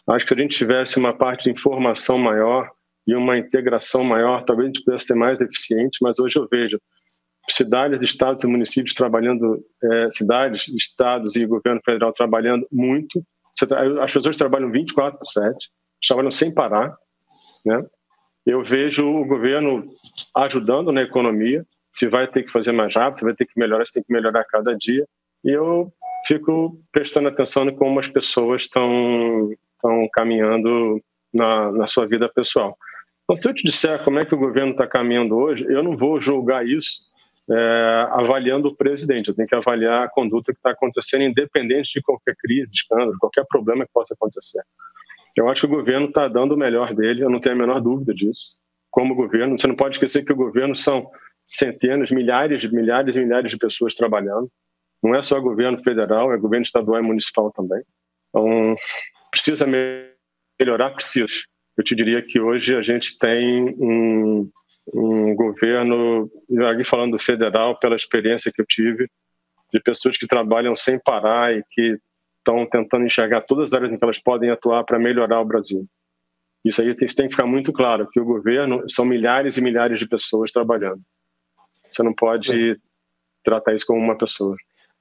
[0.10, 2.70] Acho que se a gente tivesse uma parte de informação maior
[3.08, 6.82] e uma integração maior, talvez a gente pudesse ser mais eficiente, mas hoje eu vejo
[7.50, 13.24] cidades, estados e municípios trabalhando, é, cidades, estados e governo federal trabalhando muito.
[14.02, 15.56] As pessoas trabalham 24 por 7,
[16.08, 16.96] trabalham sem parar.
[17.66, 17.86] Né?
[18.46, 19.86] Eu vejo o governo
[20.36, 23.94] ajudando na economia, se vai ter que fazer mais rápido, vai ter que melhorar, você
[23.94, 25.08] tem que melhorar a cada dia.
[25.44, 25.92] E eu
[26.28, 29.50] fico prestando atenção em como as pessoas estão
[30.12, 31.02] caminhando
[31.34, 32.78] na, na sua vida pessoal.
[33.24, 35.96] Então, se eu te disser como é que o governo está caminhando hoje, eu não
[35.96, 37.06] vou julgar isso
[37.50, 39.30] é, avaliando o presidente.
[39.30, 43.46] Eu tenho que avaliar a conduta que está acontecendo, independente de qualquer crise, escândalo, qualquer
[43.48, 44.64] problema que possa acontecer.
[45.36, 47.82] Eu acho que o governo está dando o melhor dele, eu não tenho a menor
[47.82, 48.58] dúvida disso.
[48.90, 51.10] Como governo, você não pode esquecer que o governo são
[51.46, 54.50] centenas, milhares, milhares e milhares de pessoas trabalhando.
[55.04, 57.84] Não é só governo federal, é governo estadual e municipal também.
[58.30, 58.76] Então,
[59.30, 59.68] precisa
[60.60, 61.28] melhorar, precisa.
[61.78, 64.50] Eu te diria que hoje a gente tem um,
[64.94, 66.30] um governo,
[66.72, 69.10] aqui falando do federal, pela experiência que eu tive,
[69.74, 71.98] de pessoas que trabalham sem parar e que
[72.38, 75.86] estão tentando enxergar todas as áreas em que elas podem atuar para melhorar o Brasil.
[76.64, 80.00] Isso aí tem, tem que ficar muito claro, que o governo são milhares e milhares
[80.00, 81.02] de pessoas trabalhando.
[81.88, 82.80] Você não pode
[83.44, 84.56] tratar isso como uma pessoa.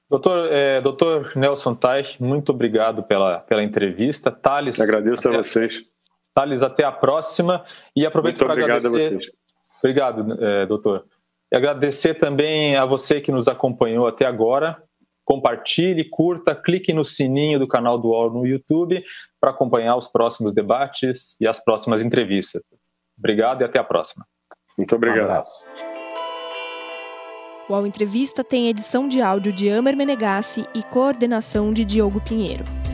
[0.09, 4.31] Doutor, é, doutor Nelson Tais, muito obrigado pela, pela entrevista.
[4.31, 4.79] Thales.
[4.79, 5.83] Agradeço a vocês.
[6.31, 7.65] Thales, até a próxima.
[7.95, 8.87] E aproveito para agradecer.
[8.87, 9.44] Obrigado a vocês.
[9.79, 11.05] Obrigado, é, doutor.
[11.51, 14.81] E agradecer também a você que nos acompanhou até agora.
[15.23, 19.03] Compartilhe, curta, clique no sininho do canal do UOL no YouTube
[19.39, 22.61] para acompanhar os próximos debates e as próximas entrevistas.
[23.17, 24.25] Obrigado e até a próxima.
[24.77, 25.21] Muito obrigado.
[25.21, 25.65] Um abraço.
[27.67, 32.84] O Ao Entrevista tem edição de áudio de Amer Menegassi e coordenação de Diogo Pinheiro.